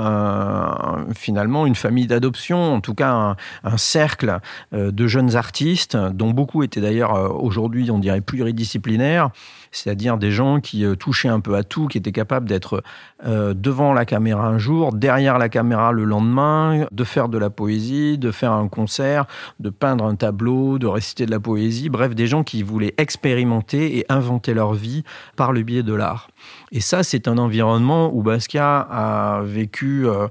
finalement 1.15 1.67
une 1.67 1.75
famille 1.75 2.07
d'adoption, 2.07 2.75
en 2.75 2.81
tout 2.81 2.95
cas 2.95 3.37
un, 3.65 3.77
cercle 3.77 4.39
euh, 4.73 4.91
de 4.91 5.07
jeunes 5.07 5.37
artistes, 5.37 5.97
dont 5.97 6.31
beaucoup 6.31 6.63
étaient 6.63 6.81
d'ailleurs 6.81 7.15
euh, 7.15 7.29
aujourd'hui, 7.29 7.91
on 7.91 7.99
dirait, 7.99 8.21
pluridisciplinaires 8.21 9.31
c'est-à-dire 9.73 10.19
des 10.19 10.31
gens 10.31 10.61
qui 10.61 10.85
euh, 10.85 10.95
touchaient 10.95 11.29
un 11.29 11.41
peu 11.41 11.57
à 11.57 11.65
tout, 11.65 11.89
qui 11.89 11.99
étaient 11.99 12.13
capables 12.13 12.49
d'être 12.49 12.83
euh, 13.25 13.55
devant 13.55 13.93
la 13.93 14.05
caméra 14.05 14.47
un 14.47 14.59
jour, 14.59 14.93
derrière 14.93 15.39
la 15.39 15.49
caméra 15.49 15.91
le 15.91 16.05
lendemain, 16.05 16.87
de 16.93 17.05
faire 17.05 17.29
de 17.29 17.39
la 17.39 17.51
poésie, 17.51 18.19
de 18.19 18.31
faire 18.31 18.53
un 18.53 18.69
concert, 18.69 19.27
de 19.59 19.71
peindre 19.71 20.05
un 20.05 20.15
tableau, 20.15 20.79
de 20.79 20.87
réciter 20.87 21.27
de 21.27 21.31
la 21.31 21.41
poésie, 21.41 21.89
bref, 21.89 22.15
des 22.15 22.27
gens 22.27 22.45
qui 22.45 22.63
voulaient 22.63 22.95
expérimenter 22.99 23.99
et 23.99 24.07
inventer 24.09 24.55
leur 24.55 24.75
vie 24.75 25.03
par 25.37 25.53
le 25.53 25.63
biais 25.63 25.83
de 25.83 25.95
l'art. 25.95 26.29
Et 26.71 26.81
ça, 26.81 27.03
c'est 27.03 27.27
un 27.27 27.39
environnement 27.39 28.15
où 28.15 28.23
Basquiat 28.23 28.87
a 28.91 29.43
vécu... 29.43 30.07
Euh, 30.07 30.29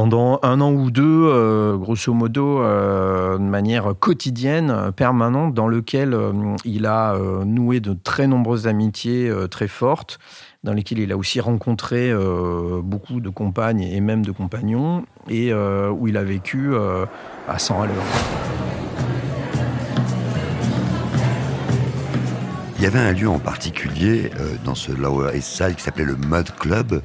pendant 0.00 0.40
un 0.42 0.62
an 0.62 0.72
ou 0.72 0.90
deux, 0.90 1.28
euh, 1.28 1.76
grosso 1.76 2.14
modo, 2.14 2.62
euh, 2.62 3.36
de 3.36 3.42
manière 3.42 3.92
quotidienne, 4.00 4.92
permanente, 4.96 5.52
dans 5.52 5.68
lequel 5.68 6.14
euh, 6.14 6.32
il 6.64 6.86
a 6.86 7.18
noué 7.44 7.80
de 7.80 7.92
très 7.92 8.26
nombreuses 8.26 8.66
amitiés 8.66 9.30
très 9.50 9.68
fortes, 9.68 10.18
dans 10.64 10.72
lesquelles 10.72 11.00
il 11.00 11.12
a 11.12 11.18
aussi 11.18 11.38
rencontré 11.38 12.14
beaucoup 12.82 13.20
de 13.20 13.28
compagnes 13.28 13.82
et 13.82 14.00
même 14.00 14.24
de 14.24 14.32
compagnons, 14.32 15.04
et 15.28 15.52
où 15.52 16.08
il 16.08 16.16
a 16.16 16.24
vécu 16.24 16.72
à 17.46 17.58
100 17.58 17.82
à. 17.82 17.86
Il 22.78 22.84
y 22.84 22.86
avait 22.86 22.98
un 22.98 23.12
lieu 23.12 23.28
en 23.28 23.38
particulier 23.38 24.30
dans 24.64 24.74
ce 24.74 24.92
Lower 24.92 25.36
East 25.36 25.48
Side 25.48 25.74
qui 25.76 25.82
s'appelait 25.82 26.06
le 26.06 26.16
Mud 26.16 26.50
Club, 26.58 27.02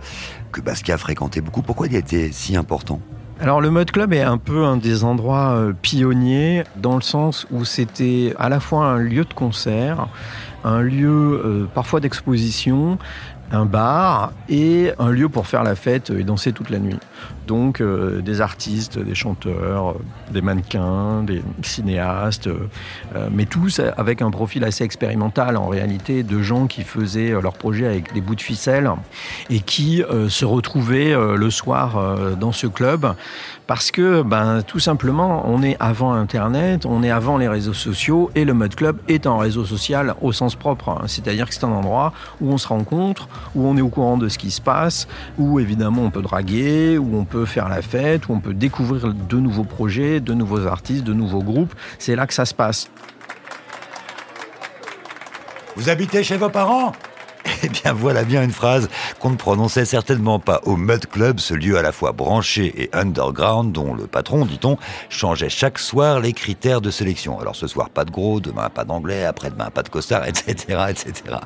que 0.55 0.61
Basquiat 0.61 0.97
fréquentait 0.97 1.41
beaucoup. 1.41 1.61
Pourquoi 1.61 1.87
il 1.87 1.95
été 1.95 2.31
si 2.31 2.55
important? 2.55 3.01
Alors 3.41 3.59
le 3.59 3.69
Mud 3.69 3.91
Club 3.91 4.13
est 4.13 4.21
un 4.21 4.37
peu 4.37 4.63
un 4.63 4.77
des 4.77 5.03
endroits 5.03 5.49
euh, 5.49 5.73
pionniers 5.73 6.63
dans 6.77 6.95
le 6.95 7.01
sens 7.01 7.45
où 7.51 7.65
c'était 7.65 8.33
à 8.39 8.47
la 8.47 8.61
fois 8.61 8.85
un 8.85 8.97
lieu 8.97 9.25
de 9.25 9.33
concert, 9.33 10.07
un 10.63 10.81
lieu 10.81 11.41
euh, 11.43 11.67
parfois 11.73 11.99
d'exposition, 11.99 12.97
un 13.51 13.65
bar 13.65 14.31
et 14.47 14.91
un 14.97 15.11
lieu 15.11 15.27
pour 15.27 15.47
faire 15.47 15.63
la 15.63 15.75
fête 15.75 16.09
et 16.09 16.23
danser 16.23 16.53
toute 16.53 16.69
la 16.69 16.79
nuit. 16.79 16.99
Donc 17.47 17.81
euh, 17.81 18.21
des 18.21 18.41
artistes, 18.41 18.97
des 18.97 19.15
chanteurs, 19.15 19.91
euh, 19.91 20.31
des 20.31 20.41
mannequins, 20.41 21.23
des 21.23 21.41
cinéastes, 21.61 22.47
euh, 22.47 23.29
mais 23.31 23.45
tous 23.45 23.81
avec 23.97 24.21
un 24.21 24.31
profil 24.31 24.63
assez 24.63 24.83
expérimental 24.83 25.57
en 25.57 25.67
réalité, 25.67 26.23
de 26.23 26.41
gens 26.41 26.67
qui 26.67 26.83
faisaient 26.83 27.31
leurs 27.41 27.53
projets 27.53 27.85
avec 27.85 28.13
des 28.13 28.21
bouts 28.21 28.35
de 28.35 28.41
ficelle 28.41 28.89
et 29.49 29.59
qui 29.59 30.03
se 30.29 30.45
retrouvaient 30.45 31.15
le 31.35 31.49
soir 31.49 32.35
dans 32.37 32.51
ce 32.51 32.67
club 32.67 33.15
parce 33.67 33.91
que 33.91 34.21
ben, 34.21 34.61
tout 34.61 34.79
simplement 34.79 35.43
on 35.47 35.63
est 35.63 35.75
avant 35.79 36.13
Internet, 36.13 36.85
on 36.85 37.03
est 37.03 37.09
avant 37.09 37.37
les 37.37 37.47
réseaux 37.47 37.73
sociaux 37.73 38.29
et 38.35 38.45
le 38.45 38.53
Mud 38.53 38.75
Club 38.75 38.97
est 39.07 39.25
un 39.27 39.37
réseau 39.37 39.65
social 39.65 40.15
au 40.21 40.31
sens 40.31 40.55
propre, 40.55 40.89
hein. 40.89 41.03
c'est-à-dire 41.07 41.47
que 41.47 41.53
c'est 41.53 41.63
un 41.63 41.71
endroit 41.71 42.13
où 42.41 42.51
on 42.51 42.57
se 42.57 42.67
rencontre, 42.67 43.27
où 43.55 43.67
on 43.67 43.77
est 43.77 43.81
au 43.81 43.89
courant 43.89 44.17
de 44.17 44.29
ce 44.29 44.37
qui 44.37 44.51
se 44.51 44.61
passe, 44.61 45.07
où 45.37 45.59
évidemment 45.59 46.03
on 46.03 46.11
peut 46.11 46.21
draguer, 46.21 46.97
on 47.13 47.25
peut 47.25 47.45
faire 47.45 47.69
la 47.69 47.81
fête, 47.81 48.27
où 48.27 48.33
on 48.33 48.39
peut 48.39 48.53
découvrir 48.53 49.13
de 49.13 49.37
nouveaux 49.37 49.63
projets, 49.63 50.19
de 50.19 50.33
nouveaux 50.33 50.65
artistes, 50.65 51.03
de 51.03 51.13
nouveaux 51.13 51.43
groupes. 51.43 51.73
C'est 51.99 52.15
là 52.15 52.25
que 52.27 52.33
ça 52.33 52.45
se 52.45 52.53
passe. 52.53 52.89
Vous 55.75 55.89
habitez 55.89 56.23
chez 56.23 56.37
vos 56.37 56.49
parents? 56.49 56.93
Eh 57.65 57.69
bien 57.69 57.93
voilà 57.93 58.23
bien 58.23 58.43
une 58.43 58.51
phrase 58.51 58.89
qu'on 59.19 59.31
ne 59.31 59.37
prononçait 59.37 59.85
certainement 59.85 60.37
pas 60.37 60.61
au 60.65 60.75
Mud 60.75 61.07
Club, 61.07 61.39
ce 61.39 61.55
lieu 61.55 61.77
à 61.79 61.81
la 61.81 61.91
fois 61.91 62.11
branché 62.11 62.71
et 62.77 62.89
underground 62.93 63.71
dont 63.71 63.95
le 63.95 64.05
patron, 64.05 64.45
dit-on, 64.45 64.77
changeait 65.09 65.49
chaque 65.49 65.79
soir 65.79 66.19
les 66.19 66.33
critères 66.33 66.79
de 66.79 66.91
sélection. 66.91 67.39
Alors 67.39 67.55
ce 67.55 67.65
soir 67.65 67.89
pas 67.89 68.05
de 68.05 68.11
gros, 68.11 68.39
demain 68.39 68.69
pas 68.69 68.83
d'anglais, 68.83 69.25
après-demain 69.25 69.71
pas 69.71 69.81
de 69.81 69.89
costard, 69.89 70.25
etc., 70.27 70.53
etc. 70.89 71.37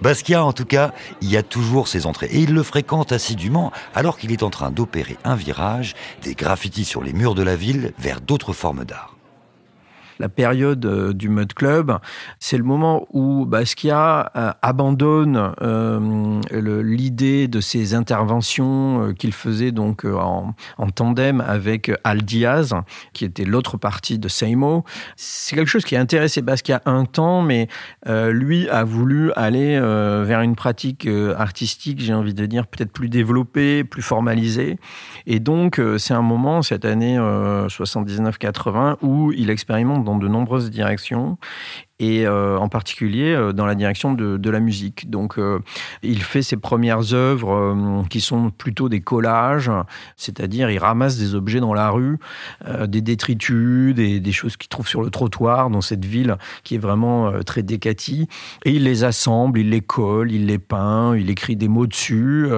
Basquiat 0.00 0.44
en 0.44 0.52
tout 0.52 0.64
cas, 0.64 0.90
y 1.20 1.36
a 1.36 1.44
toujours 1.44 1.86
ses 1.86 2.06
entrées 2.06 2.26
et 2.32 2.40
il 2.40 2.52
le 2.52 2.64
fréquente 2.64 3.12
assidûment 3.12 3.70
alors 3.94 4.18
qu'il 4.18 4.32
est 4.32 4.42
en 4.42 4.50
train 4.50 4.72
d'opérer 4.72 5.16
un 5.22 5.36
virage 5.36 5.94
des 6.22 6.34
graffitis 6.34 6.84
sur 6.84 7.04
les 7.04 7.12
murs 7.12 7.36
de 7.36 7.44
la 7.44 7.54
ville 7.54 7.92
vers 7.98 8.20
d'autres 8.20 8.52
formes 8.52 8.84
d'art 8.84 9.14
la 10.22 10.28
période 10.28 10.86
euh, 10.86 11.12
du 11.12 11.28
Mud 11.28 11.52
Club, 11.52 11.98
c'est 12.38 12.56
le 12.56 12.62
moment 12.62 13.08
où 13.10 13.44
Basquiat 13.44 14.30
euh, 14.36 14.52
abandonne 14.62 15.52
euh, 15.60 16.40
l'idée 16.82 17.48
de 17.48 17.60
ses 17.60 17.94
interventions 17.94 19.12
qu'il 19.18 19.32
faisait 19.32 19.72
donc 19.72 20.04
en, 20.04 20.54
tandem 20.94 21.40
avec 21.40 21.90
Al 22.04 22.22
Diaz, 22.22 22.74
qui 23.12 23.24
était 23.24 23.44
l'autre 23.44 23.76
partie 23.78 24.20
de 24.20 24.28
Seimo. 24.28 24.84
C'est 25.16 25.56
quelque 25.56 25.68
chose 25.68 25.84
qui 25.84 25.96
a 25.96 26.00
intéressé 26.00 26.40
Basquiat 26.40 26.82
un 26.86 27.04
temps, 27.04 27.42
mais 27.42 27.66
lui 28.06 28.68
a 28.68 28.84
voulu 28.84 29.32
aller 29.32 29.80
vers 29.80 30.42
une 30.42 30.54
pratique 30.54 31.08
artistique, 31.36 32.00
j'ai 32.00 32.14
envie 32.14 32.34
de 32.34 32.46
dire, 32.46 32.66
peut-être 32.66 32.92
plus 32.92 33.08
développée, 33.08 33.82
plus 33.82 34.02
formalisée. 34.02 34.78
Et 35.26 35.40
donc, 35.40 35.80
c'est 35.98 36.14
un 36.14 36.22
moment, 36.22 36.62
cette 36.62 36.84
année 36.84 37.16
79-80, 37.18 38.96
où 39.02 39.32
il 39.32 39.50
expérimente 39.50 40.04
de 40.18 40.28
nombreuses 40.28 40.70
directions 40.70 41.38
et 42.02 42.26
euh, 42.26 42.58
en 42.58 42.68
particulier 42.68 43.32
euh, 43.32 43.52
dans 43.52 43.64
la 43.64 43.76
direction 43.76 44.12
de, 44.12 44.50
la 44.50 44.60
musique. 44.60 45.08
Donc 45.08 45.38
euh, 45.38 45.60
il 46.02 46.22
fait 46.22 46.42
ses 46.42 46.56
premières 46.56 47.14
œuvres 47.14 48.04
qui 48.10 48.20
sont 48.20 48.50
plutôt 48.50 48.90
des 48.90 49.00
collages, 49.00 49.70
c'est-à-dire 50.16 50.68
il 50.68 50.78
ramasse 50.78 51.16
des 51.16 51.34
objets 51.34 51.60
dans 51.60 51.72
la 51.72 51.88
rue, 51.88 52.18
des 52.86 53.00
détritus, 53.00 53.94
des, 53.94 54.20
des 54.20 54.32
choses 54.32 54.58
qu'il 54.58 54.68
trouve 54.68 54.86
sur 54.86 55.00
le 55.00 55.08
trottoir 55.08 55.70
dans 55.70 55.80
cette 55.80 56.04
ville 56.04 56.36
qui 56.64 56.74
est 56.74 56.78
vraiment 56.78 57.32
très 57.44 57.62
décatie, 57.62 58.28
et 58.66 58.72
il 58.72 58.84
les 58.84 59.04
assemble, 59.04 59.60
il 59.60 59.70
les 59.70 59.80
colle, 59.80 60.32
il 60.32 60.46
les 60.46 60.58
peint, 60.58 61.16
il 61.16 61.30
écrit 61.30 61.56
des 61.56 61.68
mots 61.68 61.86
dessus, 61.86 62.48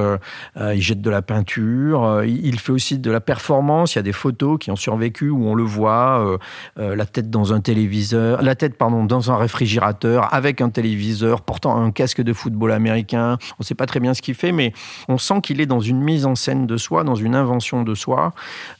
il 0.57 0.81
jette 0.81 1.03
de 1.03 1.11
la 1.11 1.23
peinture, 1.23 2.25
il 2.25 2.59
fait 2.59 2.73
aussi 2.73 2.99
de 2.99 3.11
la 3.11 3.21
performance, 3.21 3.95
il 3.95 3.99
y 3.99 4.01
a 4.01 4.03
des 4.03 4.13
photos 4.13 4.59
qui 4.59 4.73
ont 4.73 4.77
survécu 4.77 5.31
où 5.31 5.47
on 5.47 5.55
le 5.55 5.65
voit, 5.65 6.39
la 6.77 7.07
tête 7.07 7.31
dans 7.31 7.53
un 7.53 7.61
téléviseur, 7.61 8.43
la 8.43 8.57
tête 8.57 8.77
pardon 8.77 9.05
dans 9.05 9.31
un 9.31 9.34
un 9.35 9.39
réfrigérateur, 9.39 10.33
avec 10.33 10.61
un 10.61 10.71
téléviseur, 10.71 11.43
portant 11.43 11.77
un 11.77 11.91
casque 11.91 12.23
de 12.23 12.33
football 12.33 12.73
américain. 12.73 13.39
On 13.53 13.61
ne 13.61 13.65
sait 13.65 13.75
pas 13.75 13.87
très 13.87 14.01
bien 14.01 14.15
ce 14.15 14.23
qu'il 14.23 14.35
fait, 14.35 14.53
mais 14.53 14.73
on 15.09 15.19
sent 15.19 15.41
qu'il 15.43 15.61
est 15.61 15.67
dans 15.67 15.81
une 15.81 16.01
mise 16.01 16.27
en 16.27 16.35
scène 16.35 16.67
de 16.67 16.77
soi, 16.77 17.05
dans 17.05 17.15
une 17.15 17.35
invention 17.35 17.83
de 17.83 17.95
soi. 17.95 18.33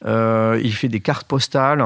Euh, 0.07 0.61
il 0.63 0.73
fait 0.73 0.89
des 0.89 1.01
cartes 1.01 1.27
postales 1.27 1.85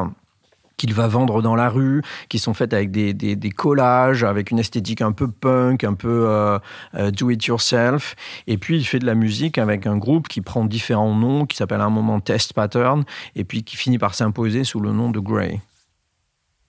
qu'il 0.78 0.94
va 0.94 1.08
vendre 1.08 1.42
dans 1.42 1.56
la 1.56 1.68
rue, 1.68 2.02
qui 2.28 2.38
sont 2.38 2.54
faites 2.54 2.72
avec 2.72 2.90
des, 2.90 3.50
collages, 3.50 4.25
avec 4.25 4.50
une 4.50 4.60
esthétique 4.60 5.02
un 5.02 5.12
peu 5.12 5.28
punk, 5.28 5.84
un 5.84 5.94
peu 5.94 6.26
euh, 6.28 6.58
euh, 6.94 7.10
do 7.10 7.30
it 7.30 7.44
yourself. 7.44 8.14
Et 8.46 8.56
puis 8.56 8.78
il 8.78 8.84
fait 8.84 9.00
de 9.00 9.06
la 9.06 9.14
musique 9.14 9.58
avec 9.58 9.87
un 9.87 9.96
groupe 9.98 10.28
qui 10.28 10.40
prend 10.40 10.64
différents 10.64 11.14
noms, 11.14 11.44
qui 11.44 11.56
s'appelle 11.56 11.80
à 11.80 11.84
un 11.84 11.90
moment 11.90 12.20
Test 12.20 12.52
Pattern, 12.54 13.04
et 13.34 13.44
puis 13.44 13.64
qui 13.64 13.76
finit 13.76 13.98
par 13.98 14.14
s'imposer 14.14 14.64
sous 14.64 14.80
le 14.80 14.92
nom 14.92 15.10
de 15.10 15.18
Grey. 15.18 15.60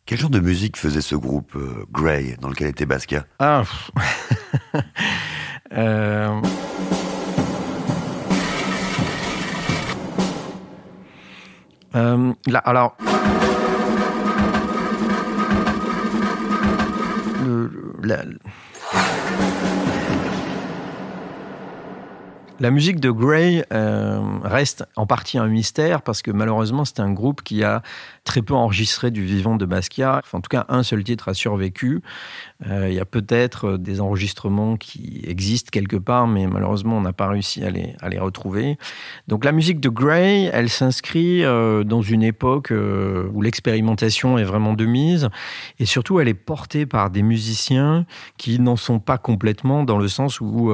Quel 0.09 0.17
genre 0.17 0.31
de 0.31 0.39
musique 0.39 0.75
faisait 0.75 1.01
ce 1.01 1.13
groupe 1.13 1.55
euh, 1.55 1.85
Grey 1.91 2.35
dans 2.41 2.49
lequel 2.49 2.69
était 2.69 2.87
Basquiat? 2.87 3.27
Ah 3.37 3.61
euh, 5.73 6.41
Euh, 11.95 12.33
là, 12.47 12.59
alors. 12.59 12.97
Le- 17.45 17.93
la, 18.03 18.23
la 22.59 22.71
musique 22.71 22.99
de 22.99 23.09
Grey 23.09 23.65
euh, 23.71 24.21
reste 24.43 24.85
en 24.95 25.05
partie 25.05 25.37
un 25.37 25.47
mystère 25.47 26.01
parce 26.01 26.21
que 26.21 26.31
malheureusement 26.31 26.83
c'est 26.83 26.99
un 26.99 27.11
groupe 27.11 27.41
qui 27.41 27.63
a 27.63 27.81
très 28.25 28.41
peu 28.41 28.53
enregistré 28.53 29.11
du 29.11 29.23
vivant 29.23 29.55
de 29.55 29.65
Basquiat. 29.65 30.21
En 30.33 30.41
tout 30.41 30.49
cas, 30.49 30.65
un 30.69 30.83
seul 30.83 31.03
titre 31.03 31.29
a 31.29 31.33
survécu. 31.33 32.01
Euh, 32.67 32.89
il 32.89 32.93
y 32.93 32.99
a 32.99 33.05
peut-être 33.05 33.77
des 33.77 34.01
enregistrements 34.01 34.77
qui 34.77 35.21
existent 35.25 35.69
quelque 35.71 35.95
part, 35.95 36.27
mais 36.27 36.45
malheureusement 36.47 36.97
on 36.97 37.01
n'a 37.01 37.13
pas 37.13 37.29
réussi 37.29 37.63
à 37.63 37.69
les, 37.69 37.95
à 38.01 38.09
les 38.09 38.19
retrouver. 38.19 38.77
Donc 39.27 39.45
la 39.45 39.51
musique 39.51 39.79
de 39.79 39.89
Grey, 39.89 40.49
elle 40.53 40.69
s'inscrit 40.69 41.43
euh, 41.45 41.83
dans 41.83 42.01
une 42.01 42.23
époque 42.23 42.71
où 42.71 43.41
l'expérimentation 43.41 44.37
est 44.37 44.43
vraiment 44.43 44.73
de 44.73 44.85
mise, 44.85 45.29
et 45.79 45.85
surtout 45.85 46.19
elle 46.19 46.27
est 46.27 46.33
portée 46.33 46.85
par 46.85 47.09
des 47.09 47.23
musiciens 47.23 48.05
qui 48.37 48.59
n'en 48.59 48.75
sont 48.75 48.99
pas 48.99 49.17
complètement, 49.17 49.83
dans 49.83 49.97
le 49.97 50.07
sens 50.07 50.41
où 50.41 50.71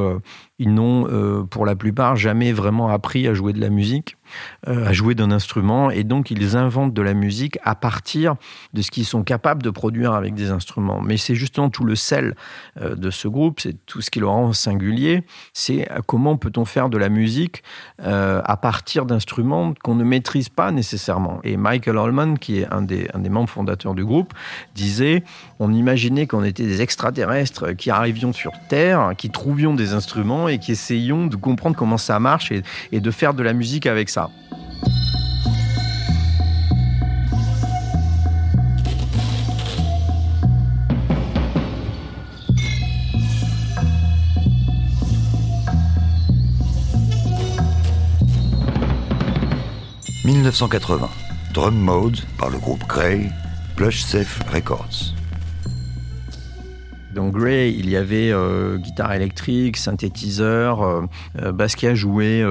ils 0.58 0.74
n'ont 0.74 1.08
euh, 1.10 1.44
pour 1.44 1.66
la 1.66 1.76
plupart 1.76 2.16
jamais 2.16 2.54
vraiment 2.54 2.90
appris 2.90 3.28
à 3.28 3.34
jouer 3.34 3.54
de 3.54 3.60
la 3.60 3.70
musique, 3.70 4.18
à 4.65 4.94
jouer 4.94 5.15
d'un 5.15 5.32
instrument, 5.32 5.91
et 5.91 6.03
donc 6.03 6.32
ils 6.32 6.58
inventent 6.58 6.94
de 6.94 7.01
la 7.01 7.13
musique 7.13 7.58
à 7.63 7.75
partir 7.75 8.36
de 8.74 8.82
ce 8.82 8.91
qu'ils 8.91 9.05
sont 9.05 9.24
capables 9.24 9.63
de 9.63 9.70
produire 9.70 10.13
avec 10.13 10.34
des 10.34 10.51
instruments. 10.51 11.01
Mais 11.01 11.17
c'est 11.17 11.36
justement 11.36 11.70
tout 11.70 11.84
le 11.84 11.96
sel 11.96 12.36
euh, 12.82 12.96
de 12.96 13.10
ce 13.10 13.27
groupe, 13.27 13.60
c'est 13.60 13.75
tout 13.86 14.01
ce 14.01 14.10
qui 14.10 14.20
le 14.20 14.27
rend 14.27 14.53
singulier, 14.53 15.24
c'est 15.53 15.91
euh, 15.91 16.00
comment 16.05 16.38
peut-on 16.38 16.65
faire 16.65 16.89
de 16.89 16.98
la 16.98 17.10
musique 17.10 17.63
euh, 18.01 18.41
à 18.44 18.58
partir 18.58 19.05
d'instruments 19.05 19.74
qu'on 19.84 19.96
ne 19.96 20.03
maîtrise 20.03 20.50
pas 20.50 20.72
nécessairement? 20.72 21.39
Et 21.44 21.58
Michael 21.58 21.98
Holman, 21.98 22.38
qui 22.38 22.60
est 22.60 22.67
un 22.72 22.82
des, 22.82 23.08
un 23.13 23.20
des 23.20 23.29
membres 23.29 23.50
fondateurs 23.50 23.94
du 23.94 24.05
groupe, 24.05 24.34
disait 24.74 25.24
on 25.60 25.74
imaginait 25.74 26.27
qu'on 26.27 26.44
était 26.44 26.65
des 26.65 26.82
extraterrestres 26.82 27.74
qui 27.74 27.89
arrivions 27.89 28.34
sur 28.34 28.51
Terre, 28.70 29.12
qui 29.17 29.29
trouvions 29.29 29.74
des 29.74 29.94
instruments 29.94 30.48
et 30.48 30.60
qui 30.60 30.72
essayions 30.72 31.27
de 31.27 31.36
comprendre 31.36 31.75
comment 31.75 31.98
ça 31.98 32.20
marche 32.20 32.51
et, 32.51 32.63
et 32.91 33.00
de 33.00 33.12
faire 33.12 33.34
de 33.34 33.44
la 33.44 33.53
musique 33.53 33.86
avec 33.86 34.10
ça. 34.10 34.14
«1980. 50.45 51.10
Drum 51.53 51.75
Mode 51.75 52.19
par 52.38 52.50
le 52.50 52.57
groupe 52.57 52.84
Grey, 52.88 53.29
Plush 53.75 54.03
Safe 54.03 54.39
Records. 54.51 55.14
Dans 57.15 57.29
Grey, 57.29 57.72
il 57.72 57.89
y 57.89 57.95
avait 57.95 58.29
euh, 58.34 58.75
guitare 58.77 59.13
électrique, 59.13 59.77
synthétiseur. 59.77 60.81
euh, 60.81 61.01
euh, 61.41 61.53
Basquiat 61.53 61.95
jouait 61.95 62.43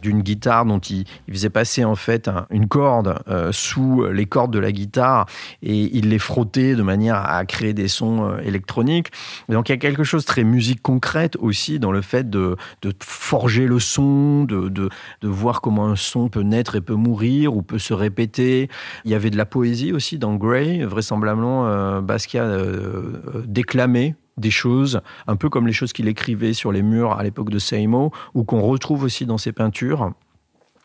d'une 0.00 0.22
guitare 0.22 0.64
dont 0.64 0.78
il, 0.78 1.04
faisait 1.30 1.50
passer 1.50 1.84
en 1.84 1.96
fait 1.96 2.26
un- 2.28 2.46
une 2.48 2.66
corde 2.66 3.18
sous 3.52 4.06
les 4.10 4.24
cordes 4.24 4.52
de 4.54 4.58
la 4.58 4.72
guitare 4.72 5.26
et 5.62 5.94
il 5.94 6.08
les 6.08 6.18
frottait 6.18 6.74
de 6.74 6.82
manière 6.82 7.16
à 7.16 7.44
créer 7.44 7.74
des 7.74 7.88
sons 7.88 8.38
électroniques. 8.38 9.08
Donc 9.50 9.68
il 9.68 9.72
y 9.72 9.74
a 9.74 9.78
quelque 9.78 10.02
chose 10.04 10.22
de 10.22 10.26
très 10.26 10.44
musique 10.44 10.80
concrète 10.80 11.36
aussi 11.38 11.78
dans 11.78 11.92
le 11.92 12.00
fait 12.00 12.30
de, 12.30 12.56
forger 13.02 13.66
le 13.66 13.78
son, 13.78 14.44
de, 14.44 14.88
voir 15.22 15.60
comment 15.60 15.88
un 15.88 15.96
son 15.96 16.30
peut 16.30 16.42
naître 16.42 16.76
et 16.76 16.80
peut 16.80 16.94
mourir 16.94 17.54
ou 17.54 17.60
peut 17.60 17.78
se 17.78 17.92
répéter. 17.92 18.70
Il 19.04 19.10
y 19.10 19.14
avait 19.14 19.30
de 19.30 19.36
la 19.36 19.46
poésie 19.46 19.92
aussi 19.92 20.16
dans 20.16 20.36
Grey. 20.36 20.84
Vraisemblablement, 20.84 22.00
Basquiat 22.00 22.48
déclamait 23.44 24.05
des 24.36 24.50
choses, 24.50 25.00
un 25.26 25.36
peu 25.36 25.48
comme 25.48 25.66
les 25.66 25.72
choses 25.72 25.92
qu'il 25.92 26.08
écrivait 26.08 26.52
sur 26.52 26.72
les 26.72 26.82
murs 26.82 27.12
à 27.12 27.22
l'époque 27.22 27.50
de 27.50 27.58
Seymour, 27.58 28.10
ou 28.34 28.44
qu'on 28.44 28.60
retrouve 28.60 29.02
aussi 29.04 29.26
dans 29.26 29.38
ses 29.38 29.52
peintures. 29.52 30.12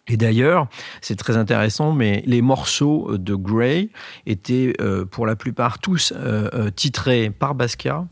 Et 0.08 0.18
d'ailleurs, 0.18 0.68
c'est 1.00 1.16
très 1.16 1.38
intéressant, 1.38 1.94
mais 1.94 2.24
les 2.26 2.42
morceaux 2.42 3.18
de 3.18 3.36
Gray 3.36 3.92
étaient 4.26 4.74
euh, 4.82 5.06
pour 5.06 5.28
la 5.28 5.36
plupart 5.36 5.78
tous 5.78 6.12
euh, 6.16 6.50
euh, 6.54 6.70
titrés 6.72 7.30
par 7.30 7.54
Basquiat, 7.54 8.08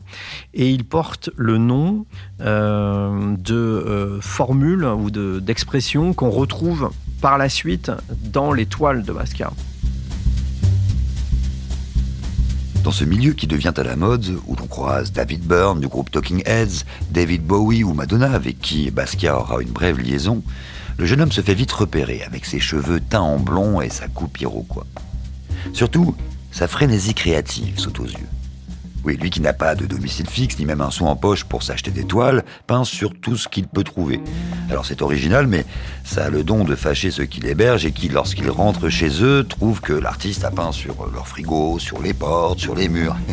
et 0.54 0.70
ils 0.70 0.84
portent 0.84 1.30
le 1.36 1.58
nom 1.58 2.06
de 2.38 4.18
formules 4.22 4.84
ou 4.84 5.10
de- 5.10 5.40
d'expressions 5.40 6.14
qu'on 6.14 6.30
retrouve 6.30 6.90
par 7.20 7.38
la 7.38 7.48
suite 7.48 7.90
dans 8.32 8.52
les 8.52 8.66
toiles 8.66 9.02
de 9.02 9.12
Basquiat. 9.12 9.52
Dans 12.82 12.92
ce 12.92 13.04
milieu 13.04 13.34
qui 13.34 13.46
devient 13.46 13.74
à 13.76 13.82
la 13.82 13.94
mode, 13.94 14.38
où 14.46 14.56
l'on 14.56 14.66
croise 14.66 15.12
David 15.12 15.42
Byrne 15.42 15.80
du 15.80 15.88
groupe 15.88 16.10
Talking 16.10 16.42
Heads, 16.46 16.84
David 17.10 17.44
Bowie 17.44 17.84
ou 17.84 17.92
Madonna, 17.92 18.32
avec 18.32 18.58
qui 18.58 18.90
Basquiat 18.90 19.36
aura 19.36 19.60
une 19.60 19.68
brève 19.68 19.98
liaison, 19.98 20.42
le 20.96 21.04
jeune 21.04 21.20
homme 21.20 21.32
se 21.32 21.42
fait 21.42 21.54
vite 21.54 21.72
repérer 21.72 22.22
avec 22.22 22.46
ses 22.46 22.58
cheveux 22.58 23.00
teints 23.00 23.20
en 23.20 23.38
blond 23.38 23.82
et 23.82 23.90
sa 23.90 24.08
coupe 24.08 24.40
iroquois. 24.40 24.86
Surtout, 25.74 26.14
sa 26.52 26.68
frénésie 26.68 27.14
créative 27.14 27.78
saute 27.78 28.00
aux 28.00 28.06
yeux. 28.06 28.28
Oui, 29.04 29.16
lui 29.16 29.30
qui 29.30 29.40
n'a 29.40 29.52
pas 29.52 29.74
de 29.74 29.86
domicile 29.86 30.28
fixe, 30.28 30.58
ni 30.58 30.66
même 30.66 30.80
un 30.80 30.90
sou 30.90 31.06
en 31.06 31.16
poche 31.16 31.44
pour 31.44 31.62
s'acheter 31.62 31.90
des 31.90 32.04
toiles, 32.04 32.44
peint 32.66 32.84
sur 32.84 33.18
tout 33.18 33.36
ce 33.36 33.48
qu'il 33.48 33.66
peut 33.66 33.84
trouver. 33.84 34.20
Alors 34.68 34.84
c'est 34.84 35.00
original, 35.00 35.46
mais 35.46 35.64
ça 36.04 36.26
a 36.26 36.30
le 36.30 36.44
don 36.44 36.64
de 36.64 36.74
fâcher 36.74 37.10
ceux 37.10 37.24
qui 37.24 37.40
l'hébergent 37.40 37.86
et 37.86 37.92
qui, 37.92 38.08
lorsqu'ils 38.08 38.50
rentrent 38.50 38.90
chez 38.90 39.22
eux, 39.22 39.46
trouvent 39.48 39.80
que 39.80 39.94
l'artiste 39.94 40.44
a 40.44 40.50
peint 40.50 40.72
sur 40.72 41.06
leur 41.12 41.26
frigo, 41.26 41.78
sur 41.78 42.02
les 42.02 42.12
portes, 42.12 42.58
sur 42.58 42.74
les 42.74 42.88
murs. 42.88 43.16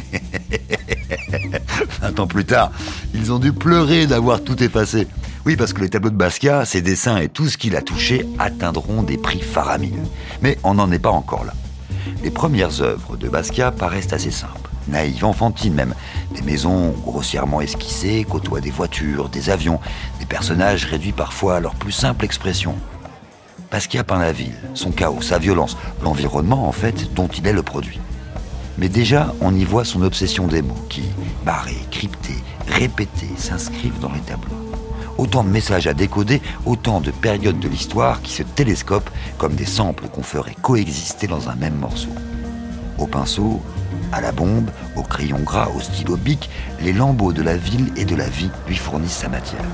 Un 2.02 2.16
ans 2.18 2.28
plus 2.28 2.46
tard, 2.46 2.72
ils 3.14 3.32
ont 3.32 3.40
dû 3.40 3.52
pleurer 3.52 4.08
d'avoir 4.08 4.44
tout 4.44 4.62
effacé. 4.64 5.08
Oui, 5.46 5.56
parce 5.56 5.74
que 5.74 5.82
les 5.82 5.90
tableaux 5.90 6.10
de 6.10 6.16
Basquiat, 6.16 6.66
ses 6.66 6.82
dessins 6.82 7.18
et 7.18 7.30
tout 7.30 7.48
ce 7.48 7.58
qu'il 7.58 7.76
a 7.76 7.82
touché 7.82 8.26
atteindront 8.40 9.04
des 9.04 9.18
prix 9.18 9.40
faramineux. 9.40 10.04
Mais 10.42 10.58
on 10.64 10.74
n'en 10.74 10.92
est 10.92 11.00
pas 11.00 11.10
encore 11.10 11.46
là. 11.46 11.54
Les 12.24 12.32
premières 12.32 12.82
œuvres 12.82 13.18
de 13.18 13.30
Basquiat 13.30 13.72
paraissent 13.72 14.14
assez 14.14 14.32
simples, 14.32 14.67
naïves, 14.90 15.26
enfantines 15.26 15.74
même. 15.74 15.94
Des 16.36 16.42
maisons 16.42 16.94
grossièrement 17.06 17.62
esquissées 17.62 18.26
côtoient 18.30 18.62
des 18.62 18.72
voitures, 18.72 19.30
des 19.30 19.50
avions, 19.50 19.80
des 20.20 20.26
personnages 20.26 20.86
réduits 20.86 21.12
parfois 21.12 21.58
à 21.58 21.60
leur 21.60 21.76
plus 21.76 21.92
simple 21.92 22.26
expression. 22.26 22.76
Basquiat 23.72 24.04
peint 24.04 24.20
la 24.20 24.32
ville, 24.32 24.56
son 24.74 24.92
chaos, 24.92 25.22
sa 25.22 25.40
violence, 25.40 25.78
l'environnement 26.02 26.68
en 26.68 26.72
fait 26.72 27.14
dont 27.14 27.28
il 27.28 27.46
est 27.48 27.54
le 27.54 27.64
produit. 27.64 28.00
Mais 28.78 28.90
déjà, 28.90 29.34
on 29.42 29.56
y 29.56 29.64
voit 29.64 29.86
son 29.86 30.04
obsession 30.04 30.48
des 30.48 30.62
mots 30.62 30.86
qui, 30.90 31.04
barrés, 31.44 31.86
cryptés, 31.90 32.44
répétés, 32.68 33.32
s'inscrivent 33.38 34.00
dans 34.00 34.12
les 34.12 34.22
tableaux. 34.22 34.56
Autant 35.18 35.44
de 35.44 35.50
messages 35.50 35.88
à 35.88 35.96
décoder, 35.96 36.42
autant 36.66 37.02
de 37.02 37.10
périodes 37.10 37.60
de 37.60 37.68
l'histoire 37.68 38.22
qui 38.22 38.32
se 38.32 38.44
télescopent 38.44 39.10
comme 39.40 39.56
des 39.56 39.66
samples 39.66 40.08
qu'on 40.10 40.22
ferait 40.22 40.56
coexister 40.62 41.26
dans 41.26 41.50
un 41.50 41.56
même 41.56 41.76
morceau. 41.76 42.10
Au 42.98 43.08
pinceau, 43.08 43.62
à 44.12 44.22
la 44.22 44.32
bombe, 44.32 44.70
au 44.96 45.04
crayon 45.04 45.40
gras, 45.40 45.70
au 45.76 45.80
stylo 45.80 46.18
bic, 46.18 46.50
les 46.82 46.94
lambeaux 46.94 47.34
de 47.34 47.42
la 47.42 47.58
ville 47.58 47.92
et 47.96 48.06
de 48.06 48.16
la 48.16 48.28
vie 48.28 48.50
lui 48.68 48.76
fournissent 48.76 49.18
sa 49.18 49.30
matière. 49.30 49.66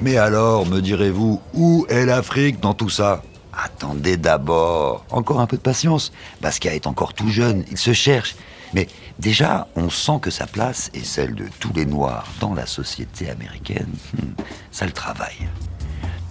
Mais 0.00 0.16
alors, 0.16 0.66
me 0.66 0.80
direz-vous, 0.80 1.40
où 1.54 1.86
est 1.88 2.04
l'Afrique 2.06 2.60
dans 2.60 2.74
tout 2.74 2.90
ça? 2.90 3.22
Attendez 3.52 4.16
d'abord, 4.16 5.04
encore 5.10 5.40
un 5.40 5.46
peu 5.46 5.56
de 5.56 5.62
patience. 5.62 6.12
Basquiat 6.40 6.74
est 6.74 6.86
encore 6.86 7.14
tout 7.14 7.28
jeune, 7.28 7.64
il 7.70 7.78
se 7.78 7.92
cherche. 7.92 8.34
Mais 8.74 8.88
déjà, 9.18 9.68
on 9.76 9.90
sent 9.90 10.18
que 10.22 10.30
sa 10.30 10.46
place 10.46 10.90
est 10.94 11.04
celle 11.04 11.34
de 11.34 11.44
tous 11.60 11.72
les 11.74 11.84
Noirs 11.84 12.26
dans 12.40 12.54
la 12.54 12.66
société 12.66 13.28
américaine. 13.28 13.92
Hmm, 14.16 14.32
ça 14.70 14.86
le 14.86 14.92
travaille. 14.92 15.48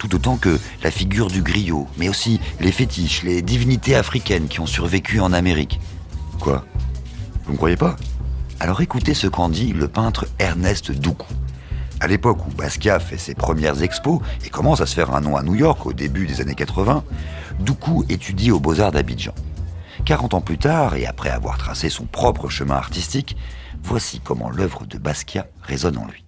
Tout 0.02 0.16
autant 0.16 0.36
que 0.36 0.58
la 0.82 0.90
figure 0.90 1.28
du 1.28 1.42
griot, 1.42 1.86
mais 1.96 2.08
aussi 2.08 2.40
les 2.58 2.72
fétiches, 2.72 3.22
les 3.22 3.40
divinités 3.40 3.94
africaines 3.94 4.48
qui 4.48 4.58
ont 4.58 4.66
survécu 4.66 5.20
en 5.20 5.32
Amérique. 5.32 5.78
Quoi? 6.40 6.64
Vous 7.44 7.52
ne 7.52 7.56
croyez 7.56 7.76
pas? 7.76 7.94
Alors 8.58 8.80
écoutez 8.80 9.14
ce 9.14 9.28
qu'en 9.28 9.48
dit 9.48 9.72
le 9.72 9.86
peintre 9.86 10.26
Ernest 10.40 10.90
Doucou. 10.90 11.32
À 12.00 12.08
l'époque 12.08 12.44
où 12.44 12.50
Basquiat 12.50 12.98
fait 12.98 13.16
ses 13.16 13.36
premières 13.36 13.80
expos 13.84 14.18
et 14.44 14.48
commence 14.48 14.80
à 14.80 14.86
se 14.86 14.94
faire 14.96 15.14
un 15.14 15.20
nom 15.20 15.36
à 15.36 15.44
New 15.44 15.54
York 15.54 15.86
au 15.86 15.92
début 15.92 16.26
des 16.26 16.40
années 16.40 16.56
80, 16.56 17.04
Doucou 17.60 18.04
étudie 18.08 18.50
aux 18.50 18.58
Beaux-Arts 18.58 18.90
d'Abidjan. 18.90 19.34
40 20.04 20.34
ans 20.34 20.40
plus 20.40 20.58
tard, 20.58 20.96
et 20.96 21.06
après 21.06 21.30
avoir 21.30 21.58
tracé 21.58 21.90
son 21.90 22.06
propre 22.06 22.48
chemin 22.48 22.74
artistique, 22.74 23.36
voici 23.84 24.18
comment 24.18 24.50
l'œuvre 24.50 24.84
de 24.84 24.98
Basquiat 24.98 25.46
résonne 25.62 25.98
en 25.98 26.08
lui. 26.08 26.24